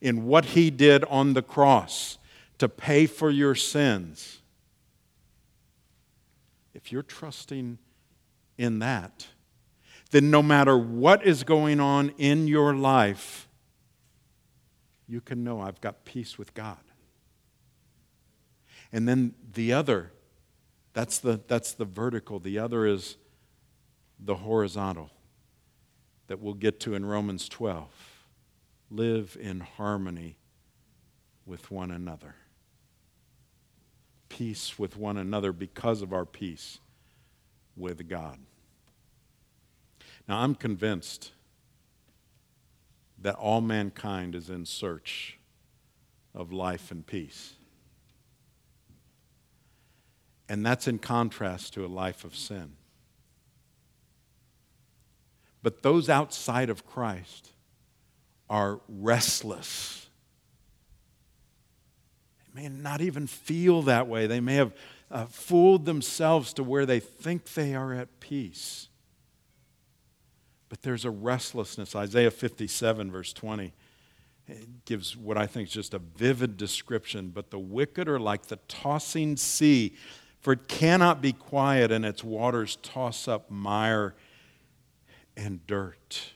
in 0.02 0.26
what 0.26 0.46
he 0.46 0.72
did 0.72 1.04
on 1.06 1.34
the 1.34 1.44
cross 1.44 2.18
to 2.62 2.69
pay 2.69 3.08
for 3.08 3.32
your 3.32 3.56
sins, 3.56 4.39
if 6.76 6.91
you're 6.91 7.02
trusting 7.02 7.80
in 8.56 8.78
that, 8.78 9.26
then 10.12 10.30
no 10.30 10.43
matter 10.43 10.78
what 10.78 11.26
is 11.26 11.43
going 11.43 11.80
on 11.80 12.10
in 12.19 12.47
your 12.47 12.76
life, 12.76 13.47
you 15.08 15.21
can 15.21 15.43
know 15.43 15.60
I've 15.60 15.82
got 15.82 16.06
peace 16.06 16.38
with 16.38 16.54
God. 16.54 16.78
And 18.93 19.08
then 19.08 19.34
the 19.54 19.74
other, 19.74 20.12
that's 20.93 21.17
the, 21.17 21.41
that's 21.47 21.74
the 21.74 21.86
vertical. 21.86 22.38
The 22.38 22.60
other 22.60 22.86
is 22.86 23.17
the 24.19 24.36
horizontal 24.36 25.10
that 26.28 26.39
we'll 26.39 26.54
get 26.54 26.80
to 26.82 26.93
in 26.93 27.08
Romans 27.08 27.50
12. 27.50 27.88
Live 28.91 29.36
in 29.41 29.62
harmony 29.62 30.38
with 31.47 31.71
one 31.71 31.89
another. 31.89 32.36
Peace 34.38 34.80
with 34.80 34.96
one 34.96 35.17
another 35.17 35.52
because 35.52 36.02
of 36.02 36.13
our 36.13 36.26
peace 36.26 36.80
with 37.76 38.08
God. 38.08 38.38
Now, 40.26 40.39
I'm 40.39 40.56
convinced 40.56 41.32
that 43.20 43.36
all 43.36 43.60
mankind 43.60 44.34
is 44.34 44.50
in 44.50 44.65
search 44.65 45.38
of 46.34 46.54
life 46.54 46.91
and 46.91 47.06
peace. 47.06 47.56
And 50.48 50.65
that's 50.65 50.88
in 50.88 50.98
contrast 50.98 51.74
to 51.74 51.86
a 51.86 51.88
life 51.88 52.24
of 52.24 52.34
sin. 52.34 52.72
But 55.62 55.84
those 55.84 56.08
outside 56.08 56.70
of 56.70 56.86
Christ 56.86 57.50
are 58.50 58.80
restless. 58.88 60.08
May 62.54 62.68
not 62.68 63.02
even 63.02 63.28
feel 63.28 63.82
that 63.84 64.08
way. 64.08 64.28
They 64.28 64.40
may 64.40 64.56
have 64.56 64.74
uh, 65.10 65.26
fooled 65.26 65.86
themselves 65.86 66.54
to 66.54 66.64
where 66.64 66.86
they 66.86 67.00
think 67.00 67.54
they 67.54 67.74
are 67.76 67.94
at 67.94 68.20
peace 68.20 68.90
but 70.72 70.84
there's 70.84 71.04
a 71.04 71.12
restlessness. 71.12 71.98
Isaiah 71.98 72.32
57, 72.32 73.12
verse 73.12 73.34
20, 73.34 73.74
gives 74.86 75.18
what 75.18 75.38
I 75.38 75.46
think 75.46 75.68
is 75.68 75.74
just 75.74 75.94
a 75.94 76.00
vivid 76.00 76.56
description. 76.56 77.28
But 77.28 77.52
the 77.52 77.60
wicked 77.60 78.08
are 78.08 78.22
like 78.22 78.44
the 78.44 78.56
tossing 78.70 79.36
sea, 79.36 79.98
for 80.40 80.54
it 80.54 80.70
cannot 80.70 81.22
be 81.22 81.34
quiet, 81.34 81.92
and 81.92 82.06
its 82.06 82.24
waters 82.24 82.78
toss 82.78 83.28
up 83.28 83.52
mire 83.52 84.16
and 85.36 85.68
dirt. 85.68 86.32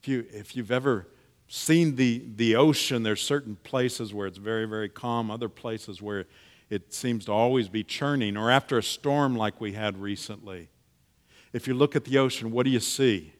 If, 0.00 0.06
you, 0.06 0.26
if 0.30 0.54
you've 0.54 0.70
ever 0.70 1.08
seen 1.50 1.96
the, 1.96 2.24
the 2.36 2.56
ocean, 2.56 3.02
there's 3.02 3.20
certain 3.20 3.56
places 3.56 4.14
where 4.14 4.26
it's 4.26 4.38
very, 4.38 4.64
very 4.66 4.88
calm, 4.88 5.30
other 5.30 5.48
places 5.48 6.00
where 6.00 6.26
it 6.70 6.94
seems 6.94 7.26
to 7.26 7.32
always 7.32 7.68
be 7.68 7.84
churning, 7.84 8.36
or 8.36 8.50
after 8.50 8.78
a 8.78 8.82
storm 8.82 9.36
like 9.36 9.60
we 9.60 9.72
had 9.72 9.98
recently 9.98 10.70
if 11.52 11.66
you 11.66 11.74
look 11.74 11.96
at 11.96 12.04
the 12.04 12.18
ocean, 12.18 12.50
what 12.50 12.64
do 12.64 12.70
you 12.70 12.80
see? 12.80 13.32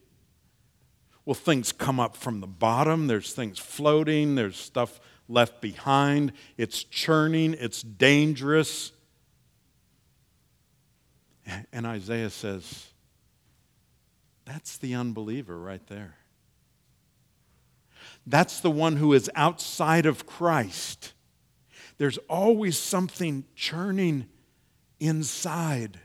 Well, 1.25 1.35
things 1.35 1.73
come 1.73 2.01
up 2.01 2.17
from 2.17 2.41
the 2.41 2.47
bottom, 2.47 3.07
there's 3.07 3.33
things 3.33 3.59
floating, 3.59 4.35
there's 4.35 4.57
stuff 4.57 5.01
left 5.29 5.61
behind. 5.61 6.33
It's 6.57 6.83
churning, 6.83 7.55
it's 7.59 7.83
dangerous. 7.83 8.93
And 11.73 11.87
Isaiah 11.87 12.31
says, 12.31 12.87
that's 14.45 14.79
the 14.79 14.95
unbeliever 14.95 15.59
right 15.59 15.85
there. 15.87 16.17
That's 18.27 18.61
the 18.61 18.71
one 18.71 18.97
who 18.97 19.13
is 19.13 19.31
outside 19.35 20.07
of 20.07 20.27
Christ. 20.27 21.15
There's 21.99 22.19
always 22.29 22.79
something 22.79 23.45
churning 23.55 24.27
inside, 25.01 25.99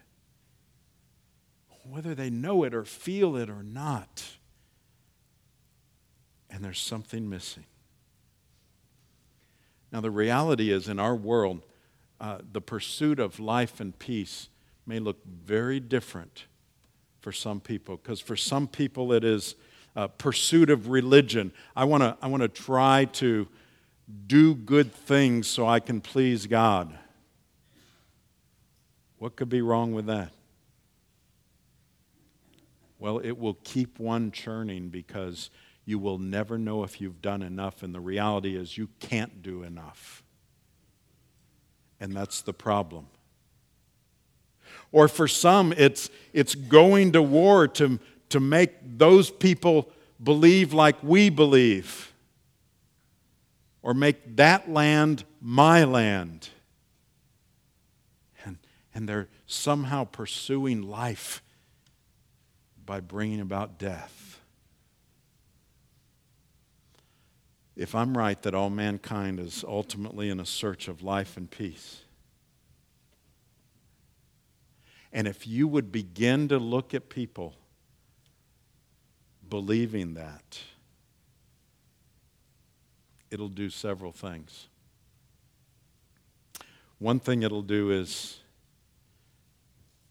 whether 1.83 2.15
they 2.15 2.29
know 2.29 2.63
it 2.63 2.73
or 2.73 2.83
feel 2.83 3.35
it 3.35 3.49
or 3.49 3.63
not. 3.63 4.23
And 6.49 6.63
there's 6.63 6.79
something 6.79 7.29
missing. 7.29 7.65
Now, 9.91 10.01
the 10.01 10.11
reality 10.11 10.71
is, 10.71 10.89
in 10.89 10.99
our 10.99 11.15
world, 11.15 11.61
uh, 12.19 12.39
the 12.51 12.61
pursuit 12.61 13.19
of 13.19 13.39
life 13.39 13.79
and 13.79 13.97
peace 13.97 14.49
may 14.85 14.99
look 14.99 15.23
very 15.25 15.79
different 15.79 16.45
for 17.21 17.31
some 17.31 17.59
people, 17.59 17.97
because 17.97 18.19
for 18.19 18.35
some 18.35 18.67
people 18.67 19.11
it 19.13 19.23
is 19.23 19.55
uh, 19.95 20.07
pursuit 20.07 20.69
of 20.69 20.89
religion. 20.89 21.51
I 21.75 21.85
want 21.85 22.03
to 22.03 22.17
I 22.21 22.27
wanna 22.27 22.47
try 22.47 23.05
to 23.13 23.47
do 24.27 24.53
good 24.53 24.93
things 24.93 25.47
so 25.47 25.67
I 25.67 25.79
can 25.79 26.01
please 26.01 26.47
God. 26.47 26.97
What 29.17 29.35
could 29.35 29.49
be 29.49 29.61
wrong 29.61 29.93
with 29.93 30.05
that? 30.07 30.31
Well, 32.99 33.19
it 33.19 33.37
will 33.37 33.57
keep 33.63 33.99
one 33.99 34.31
churning 34.31 34.89
because 34.89 35.49
you 35.85 35.99
will 35.99 36.17
never 36.17 36.57
know 36.57 36.83
if 36.83 36.99
you've 36.99 37.21
done 37.21 37.41
enough, 37.41 37.83
and 37.83 37.93
the 37.93 37.99
reality 37.99 38.55
is 38.55 38.77
you 38.77 38.89
can't 38.99 39.41
do 39.41 39.63
enough. 39.63 40.23
And 41.99 42.13
that's 42.13 42.41
the 42.41 42.53
problem. 42.53 43.07
Or 44.91 45.07
for 45.07 45.27
some, 45.27 45.73
it's, 45.77 46.09
it's 46.33 46.55
going 46.55 47.11
to 47.13 47.21
war 47.21 47.67
to, 47.67 47.99
to 48.29 48.39
make 48.39 48.71
those 48.97 49.29
people 49.29 49.89
believe 50.21 50.73
like 50.73 50.95
we 51.03 51.29
believe, 51.29 52.13
or 53.81 53.93
make 53.93 54.35
that 54.37 54.69
land 54.69 55.23
my 55.41 55.83
land. 55.83 56.49
And, 58.43 58.57
and 58.93 59.07
they're 59.07 59.27
somehow 59.45 60.05
pursuing 60.05 60.81
life 60.81 61.43
by 62.85 62.99
bringing 62.99 63.39
about 63.41 63.77
death. 63.77 64.39
If 67.75 67.93
I'm 67.93 68.17
right 68.17 68.41
that 68.43 68.55
all 68.55 68.69
mankind 68.69 69.39
is 69.39 69.65
ultimately 69.67 70.29
in 70.29 70.39
a 70.39 70.45
search 70.45 70.87
of 70.87 71.03
life 71.03 71.35
and 71.35 71.51
peace, 71.51 72.03
and 75.11 75.27
if 75.27 75.45
you 75.45 75.67
would 75.67 75.91
begin 75.91 76.47
to 76.49 76.57
look 76.57 76.93
at 76.93 77.09
people 77.09 77.53
believing 79.49 80.13
that, 80.15 80.59
it'll 83.31 83.49
do 83.49 83.69
several 83.69 84.11
things. 84.11 84.67
One 86.99 87.19
thing 87.19 87.43
it'll 87.43 87.61
do 87.61 87.91
is 87.91 88.39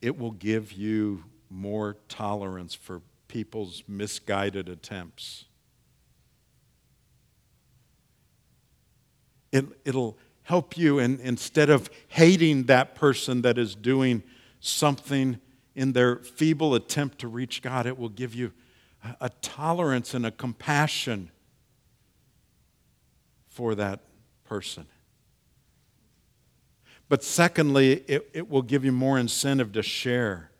it 0.02 0.18
will 0.18 0.32
give 0.32 0.72
you 0.72 1.24
more 1.48 1.96
tolerance 2.08 2.74
for 2.74 3.00
people's 3.28 3.82
misguided 3.88 4.68
attempts. 4.68 5.46
It, 9.50 9.64
it'll 9.84 10.18
help 10.42 10.76
you, 10.76 10.98
and 10.98 11.20
instead 11.20 11.70
of 11.70 11.88
hating 12.08 12.64
that 12.64 12.94
person 12.94 13.42
that 13.42 13.56
is 13.56 13.74
doing 13.74 14.22
something 14.60 15.38
in 15.74 15.92
their 15.92 16.16
feeble 16.16 16.74
attempt 16.74 17.18
to 17.20 17.28
reach 17.28 17.62
God, 17.62 17.86
it 17.86 17.98
will 17.98 18.08
give 18.08 18.34
you 18.34 18.52
a 19.20 19.28
tolerance 19.42 20.14
and 20.14 20.24
a 20.24 20.30
compassion 20.30 21.30
for 23.46 23.74
that 23.74 24.00
person. 24.44 24.86
But 27.08 27.22
secondly, 27.22 28.04
it, 28.08 28.28
it 28.32 28.48
will 28.48 28.62
give 28.62 28.84
you 28.84 28.92
more 28.92 29.18
incentive 29.18 29.72
to 29.72 29.82
share 29.82 30.50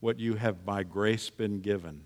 what 0.00 0.18
you 0.18 0.34
have 0.34 0.64
by 0.64 0.82
grace 0.82 1.30
been 1.30 1.60
given. 1.60 2.04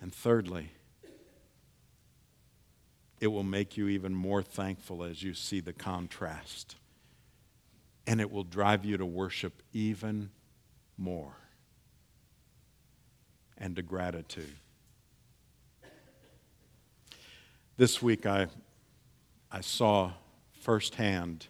And 0.00 0.14
thirdly, 0.14 0.72
it 3.20 3.26
will 3.28 3.42
make 3.42 3.76
you 3.76 3.88
even 3.88 4.14
more 4.14 4.42
thankful 4.42 5.02
as 5.02 5.22
you 5.22 5.34
see 5.34 5.60
the 5.60 5.72
contrast. 5.72 6.76
And 8.06 8.20
it 8.20 8.30
will 8.30 8.44
drive 8.44 8.84
you 8.84 8.96
to 8.96 9.04
worship 9.04 9.62
even 9.72 10.30
more 10.96 11.37
and 13.58 13.76
to 13.76 13.82
gratitude. 13.82 14.54
This 17.76 18.00
week 18.00 18.26
I, 18.26 18.46
I 19.52 19.60
saw 19.60 20.12
firsthand 20.60 21.46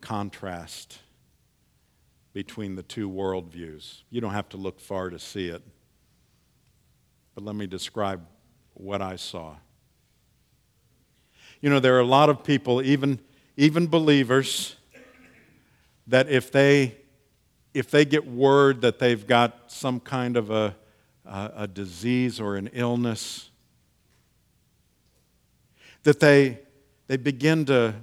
contrast 0.00 0.98
between 2.32 2.74
the 2.74 2.82
two 2.82 3.08
worldviews. 3.08 4.02
You 4.10 4.20
don't 4.20 4.32
have 4.32 4.48
to 4.50 4.56
look 4.56 4.80
far 4.80 5.10
to 5.10 5.18
see 5.18 5.48
it, 5.48 5.62
but 7.34 7.44
let 7.44 7.54
me 7.54 7.66
describe 7.66 8.24
what 8.74 9.00
I 9.00 9.16
saw. 9.16 9.54
You 11.60 11.70
know, 11.70 11.80
there 11.80 11.96
are 11.96 12.00
a 12.00 12.06
lot 12.06 12.28
of 12.28 12.44
people, 12.44 12.82
even, 12.82 13.20
even 13.56 13.86
believers, 13.86 14.76
that 16.06 16.28
if 16.28 16.52
they 16.52 16.96
if 17.74 17.90
they 17.90 18.04
get 18.04 18.26
word 18.26 18.80
that 18.82 19.00
they've 19.00 19.26
got 19.26 19.70
some 19.70 19.98
kind 20.00 20.36
of 20.36 20.50
a, 20.50 20.76
a, 21.26 21.50
a 21.56 21.66
disease 21.66 22.40
or 22.40 22.56
an 22.56 22.70
illness, 22.72 23.50
that 26.04 26.20
they, 26.20 26.60
they 27.08 27.16
begin 27.16 27.64
to 27.64 27.94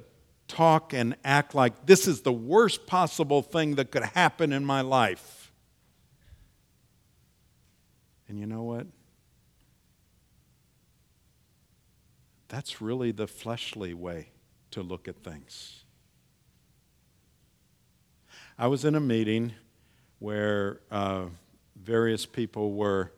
talk 0.49 0.93
and 0.93 1.15
act 1.23 1.55
like 1.55 1.85
this 1.85 2.07
is 2.07 2.21
the 2.21 2.33
worst 2.33 2.85
possible 2.85 3.41
thing 3.41 3.75
that 3.75 3.89
could 3.89 4.03
happen 4.03 4.51
in 4.51 4.65
my 4.65 4.81
life. 4.81 5.51
And 8.27 8.37
you 8.37 8.45
know 8.45 8.63
what? 8.63 8.87
That's 12.49 12.81
really 12.81 13.11
the 13.11 13.27
fleshly 13.27 13.93
way 13.93 14.31
to 14.71 14.81
look 14.81 15.07
at 15.07 15.23
things. 15.23 15.80
I 18.61 18.67
was 18.67 18.85
in 18.85 18.93
a 18.93 18.99
meeting 18.99 19.53
where 20.19 20.81
uh, 20.91 21.25
various 21.75 22.27
people 22.27 22.73
were 22.73 23.11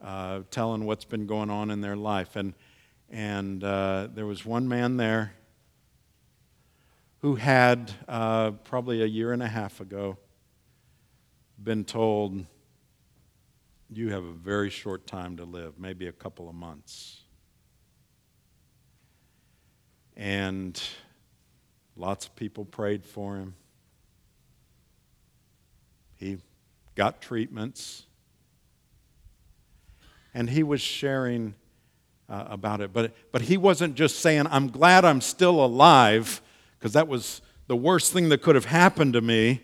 uh, 0.00 0.42
telling 0.52 0.84
what's 0.84 1.04
been 1.04 1.26
going 1.26 1.50
on 1.50 1.72
in 1.72 1.80
their 1.80 1.96
life. 1.96 2.36
And, 2.36 2.54
and 3.10 3.64
uh, 3.64 4.06
there 4.14 4.24
was 4.24 4.46
one 4.46 4.68
man 4.68 4.96
there 4.96 5.32
who 7.22 7.34
had, 7.34 7.90
uh, 8.06 8.52
probably 8.52 9.02
a 9.02 9.06
year 9.06 9.32
and 9.32 9.42
a 9.42 9.48
half 9.48 9.80
ago, 9.80 10.16
been 11.60 11.84
told, 11.84 12.46
You 13.90 14.10
have 14.10 14.22
a 14.22 14.32
very 14.32 14.70
short 14.70 15.08
time 15.08 15.38
to 15.38 15.44
live, 15.44 15.80
maybe 15.80 16.06
a 16.06 16.12
couple 16.12 16.48
of 16.48 16.54
months. 16.54 17.22
And 20.16 20.80
lots 21.96 22.26
of 22.26 22.36
people 22.36 22.64
prayed 22.64 23.04
for 23.04 23.38
him. 23.38 23.56
He 26.18 26.38
got 26.94 27.22
treatments. 27.22 28.04
And 30.34 30.50
he 30.50 30.62
was 30.62 30.80
sharing 30.80 31.54
uh, 32.28 32.44
about 32.48 32.80
it. 32.80 32.92
But, 32.92 33.14
but 33.32 33.42
he 33.42 33.56
wasn't 33.56 33.94
just 33.94 34.18
saying, 34.18 34.46
I'm 34.50 34.68
glad 34.68 35.04
I'm 35.04 35.20
still 35.20 35.64
alive, 35.64 36.42
because 36.78 36.92
that 36.92 37.08
was 37.08 37.40
the 37.68 37.76
worst 37.76 38.12
thing 38.12 38.28
that 38.28 38.42
could 38.42 38.54
have 38.54 38.66
happened 38.66 39.14
to 39.14 39.20
me 39.20 39.62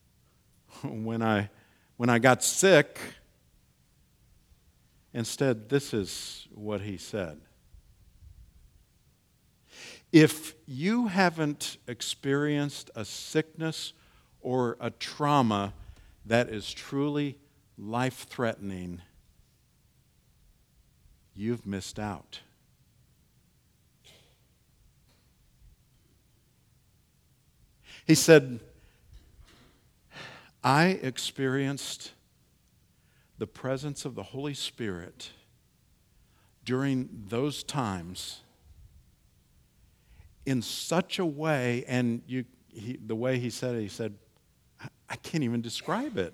when 0.82 1.22
I, 1.22 1.48
when 1.96 2.10
I 2.10 2.18
got 2.18 2.42
sick. 2.42 2.98
Instead, 5.14 5.68
this 5.68 5.94
is 5.94 6.46
what 6.52 6.80
he 6.80 6.96
said. 6.96 7.40
If 10.12 10.54
you 10.66 11.06
haven't 11.06 11.78
experienced 11.86 12.90
a 12.96 13.04
sickness 13.04 13.92
or 14.40 14.76
a 14.80 14.90
trauma 14.90 15.72
that 16.26 16.48
is 16.48 16.72
truly 16.72 17.38
life 17.78 18.26
threatening, 18.28 19.00
you've 21.34 21.66
missed 21.66 21.98
out. 21.98 22.40
He 28.06 28.14
said, 28.14 28.60
I 30.62 30.98
experienced 31.02 32.12
the 33.38 33.46
presence 33.46 34.04
of 34.04 34.14
the 34.14 34.22
Holy 34.22 34.54
Spirit 34.54 35.30
during 36.64 37.08
those 37.28 37.62
times 37.62 38.40
in 40.44 40.60
such 40.60 41.18
a 41.18 41.24
way, 41.24 41.84
and 41.86 42.22
you, 42.26 42.44
he, 42.68 42.98
the 43.04 43.14
way 43.14 43.38
he 43.38 43.48
said 43.48 43.76
it, 43.76 43.80
he 43.80 43.88
said, 43.88 44.14
I 45.10 45.16
can't 45.16 45.42
even 45.42 45.60
describe 45.60 46.16
it. 46.16 46.32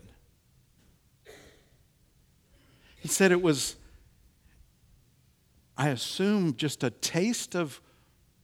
He 3.01 3.09
said 3.09 3.33
it 3.33 3.41
was, 3.41 3.77
I 5.79 5.89
assume, 5.89 6.55
just 6.57 6.85
a 6.85 6.91
taste 6.91 7.55
of 7.55 7.81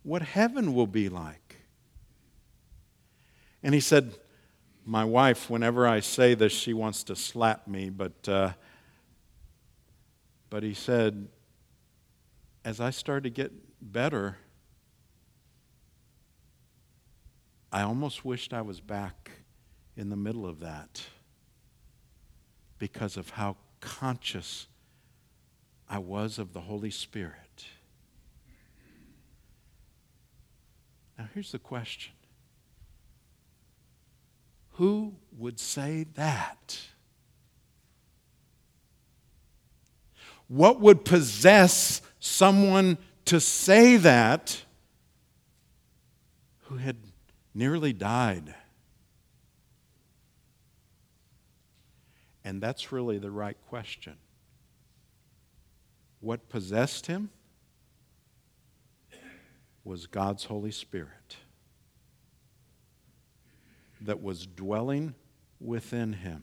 what 0.02 0.22
heaven 0.22 0.74
will 0.74 0.86
be 0.86 1.10
like. 1.10 1.56
And 3.62 3.74
he 3.74 3.80
said, 3.80 4.14
My 4.86 5.04
wife, 5.04 5.50
whenever 5.50 5.86
I 5.86 6.00
say 6.00 6.34
this, 6.34 6.52
she 6.52 6.72
wants 6.72 7.04
to 7.04 7.16
slap 7.16 7.68
me, 7.68 7.90
but, 7.90 8.26
uh, 8.26 8.52
but 10.48 10.62
he 10.62 10.72
said, 10.72 11.28
As 12.64 12.80
I 12.80 12.90
started 12.90 13.24
to 13.24 13.30
get 13.30 13.52
better, 13.82 14.38
I 17.70 17.82
almost 17.82 18.24
wished 18.24 18.54
I 18.54 18.62
was 18.62 18.80
back 18.80 19.41
in 20.02 20.10
the 20.10 20.16
middle 20.16 20.44
of 20.44 20.58
that 20.58 21.00
because 22.80 23.16
of 23.16 23.30
how 23.30 23.56
conscious 23.78 24.66
I 25.88 25.98
was 25.98 26.40
of 26.40 26.52
the 26.52 26.62
Holy 26.62 26.90
Spirit. 26.90 27.66
Now, 31.16 31.28
here's 31.32 31.52
the 31.52 31.60
question 31.60 32.14
Who 34.72 35.14
would 35.38 35.60
say 35.60 36.06
that? 36.14 36.80
What 40.48 40.80
would 40.80 41.04
possess 41.04 42.02
someone 42.18 42.98
to 43.26 43.40
say 43.40 43.98
that 43.98 44.62
who 46.62 46.78
had 46.78 46.96
nearly 47.54 47.92
died? 47.92 48.56
And 52.44 52.60
that's 52.60 52.92
really 52.92 53.18
the 53.18 53.30
right 53.30 53.56
question. 53.68 54.16
What 56.20 56.48
possessed 56.48 57.06
him 57.06 57.30
was 59.84 60.06
God's 60.06 60.44
Holy 60.44 60.70
Spirit 60.70 61.36
that 64.00 64.22
was 64.22 64.46
dwelling 64.46 65.14
within 65.60 66.12
him. 66.12 66.42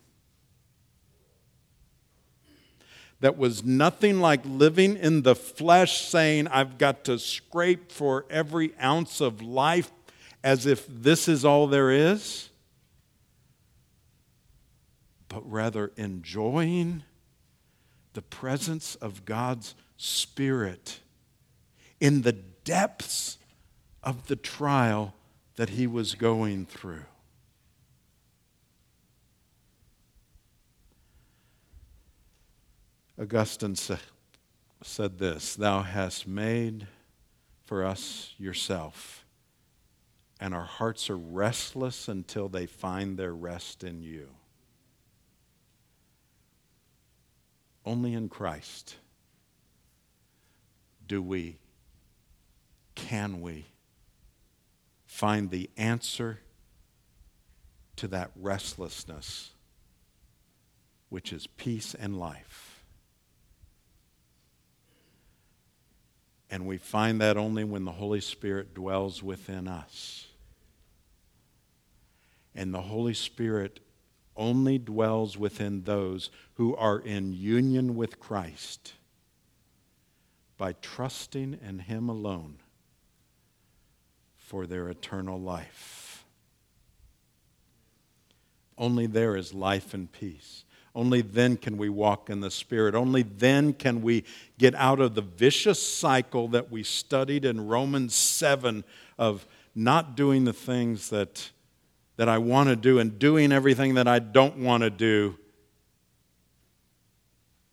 That 3.21 3.37
was 3.37 3.65
nothing 3.65 4.21
like 4.21 4.41
living 4.45 4.95
in 4.95 5.23
the 5.23 5.35
flesh, 5.35 6.01
saying, 6.01 6.47
I've 6.47 6.77
got 6.77 7.03
to 7.05 7.19
scrape 7.19 7.91
for 7.91 8.25
every 8.29 8.73
ounce 8.81 9.19
of 9.19 9.41
life 9.41 9.91
as 10.41 10.65
if 10.65 10.85
this 10.87 11.27
is 11.27 11.43
all 11.43 11.67
there 11.67 11.91
is 11.91 12.49
but 15.29 15.49
rather 15.49 15.91
enjoying 15.95 17.03
the 18.13 18.21
presence 18.21 18.95
of 18.95 19.23
God's 19.23 19.75
Spirit 19.95 20.99
in 21.99 22.23
the 22.23 22.33
depths 22.33 23.37
of 24.03 24.27
the 24.27 24.35
trial 24.35 25.13
that 25.55 25.69
he 25.69 25.87
was 25.87 26.15
going 26.15 26.65
through. 26.65 27.05
Augustine 33.19 33.75
said 34.81 35.19
this 35.19 35.55
Thou 35.55 35.81
hast 35.81 36.25
made 36.25 36.87
for 37.65 37.83
us 37.83 38.33
yourself, 38.37 39.25
and 40.39 40.53
our 40.53 40.65
hearts 40.65 41.09
are 41.09 41.17
restless 41.17 42.07
until 42.07 42.47
they 42.47 42.65
find 42.65 43.17
their 43.17 43.33
rest 43.35 43.83
in 43.83 44.01
you. 44.01 44.29
Only 47.89 48.13
in 48.13 48.29
Christ 48.29 48.97
do 51.07 51.23
we, 51.23 51.57
can 52.93 53.41
we 53.41 53.65
find 55.07 55.49
the 55.49 55.71
answer 55.75 56.39
to 57.95 58.07
that 58.09 58.29
restlessness, 58.35 59.49
which 61.09 61.33
is 61.33 61.47
peace 61.47 61.95
and 61.95 62.19
life. 62.19 62.83
And 66.51 66.67
we 66.67 66.77
find 66.77 67.19
that 67.21 67.37
only 67.37 67.63
when 67.63 67.85
the 67.85 67.93
Holy 67.93 68.21
Spirit 68.21 68.75
dwells 68.75 69.23
within 69.23 69.67
us. 69.67 70.27
And 72.53 72.71
the 72.71 72.83
Holy 72.83 73.15
Spirit 73.15 73.79
only 74.39 74.79
dwells 74.79 75.37
within 75.37 75.83
those 75.83 76.31
who 76.55 76.75
are 76.75 76.97
in 76.97 77.33
union 77.33 77.95
with 77.95 78.19
Christ 78.19 78.93
by 80.57 80.73
trusting 80.81 81.59
in 81.63 81.79
Him 81.79 82.09
alone 82.09 82.55
for 84.37 84.65
their 84.65 84.87
eternal 84.87 85.39
life. 85.39 86.25
Only 88.77 89.05
there 89.05 89.35
is 89.35 89.53
life 89.53 89.93
and 89.93 90.11
peace. 90.11 90.63
Only 90.95 91.21
then 91.21 91.57
can 91.57 91.77
we 91.77 91.89
walk 91.89 92.29
in 92.29 92.39
the 92.39 92.49
Spirit. 92.49 92.95
Only 92.95 93.23
then 93.23 93.73
can 93.73 94.01
we 94.01 94.23
get 94.57 94.73
out 94.75 94.99
of 94.99 95.15
the 95.15 95.21
vicious 95.21 95.85
cycle 95.85 96.47
that 96.49 96.71
we 96.71 96.81
studied 96.81 97.45
in 97.45 97.67
Romans 97.67 98.15
7 98.15 98.83
of 99.17 99.45
not 99.75 100.15
doing 100.15 100.45
the 100.45 100.53
things 100.53 101.09
that 101.09 101.51
that 102.19 102.27
I 102.27 102.37
want 102.37 102.67
to 102.67 102.75
do 102.75 102.99
and 102.99 103.17
doing 103.17 103.53
everything 103.53 103.93
that 103.93 104.05
I 104.05 104.19
don't 104.19 104.57
want 104.57 104.83
to 104.83 104.89
do. 104.89 105.37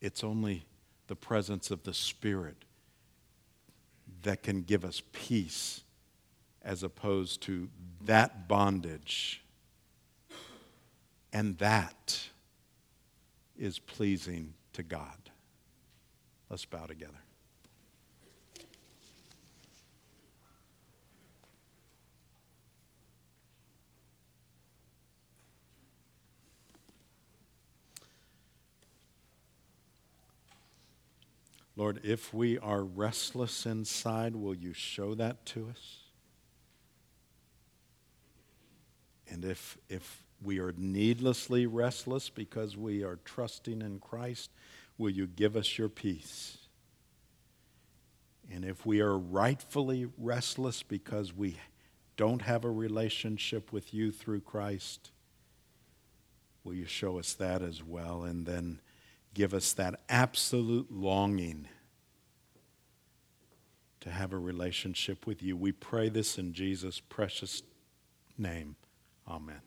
It's 0.01 0.23
only 0.23 0.65
the 1.09 1.17
presence 1.17 1.73
of 1.73 1.83
the 1.83 1.93
Spirit 1.93 2.55
that 4.23 4.45
can 4.45 4.63
give 4.63 4.85
us 4.85 5.03
peace 5.11 5.83
as 6.63 6.85
opposed 6.85 7.43
to 7.43 7.69
that 8.05 8.47
bondage. 8.47 9.43
And 11.33 11.59
that 11.59 12.29
is 13.59 13.81
pleasing 13.81 14.55
to 14.75 14.85
God. 14.85 15.19
Let's 16.49 16.65
bow 16.65 16.87
together. 16.87 17.26
Lord, 31.77 32.01
if 32.03 32.33
we 32.33 32.59
are 32.59 32.83
restless 32.83 33.67
inside, 33.67 34.35
will 34.35 34.55
you 34.55 34.73
show 34.73 35.15
that 35.15 35.45
to 35.47 35.69
us? 35.69 35.99
And 39.29 39.45
if, 39.45 39.77
if 39.89 40.23
we 40.43 40.59
are 40.59 40.73
needlessly 40.77 41.67
restless 41.67 42.31
because 42.31 42.77
we 42.77 43.03
are 43.03 43.19
trusting 43.25 43.83
in 43.83 43.99
Christ, 43.99 44.51
will 44.97 45.11
you 45.11 45.27
give 45.27 45.57
us 45.57 45.77
your 45.77 45.91
peace? 45.91 46.57
And 48.51 48.65
if 48.65 48.87
we 48.87 49.01
are 49.01 49.19
rightfully 49.19 50.07
restless 50.17 50.83
because 50.83 51.35
we 51.35 51.59
don't 52.17 52.43
have 52.43 52.65
a 52.65 52.71
relationship 52.71 53.73
with 53.73 53.93
you 53.93 54.13
through 54.13 54.41
Christ, 54.41 55.11
will 56.65 56.75
you 56.75 56.87
show 56.87 57.19
us 57.19 57.35
that 57.35 57.61
as 57.61 57.83
well? 57.83 58.23
And 58.25 58.47
then 58.47 58.81
give 59.37 59.53
us 59.53 59.75
that 59.75 60.01
absolute 60.09 60.91
longing 60.91 61.69
to 64.01 64.09
have 64.09 64.33
a 64.33 64.39
relationship 64.39 65.27
with 65.27 65.43
you. 65.43 65.55
We 65.59 65.73
pray 65.73 66.09
this 66.09 66.39
in 66.39 66.55
Jesus' 66.55 67.01
precious 67.01 67.63
name. 68.39 68.77
Amen. 69.29 69.66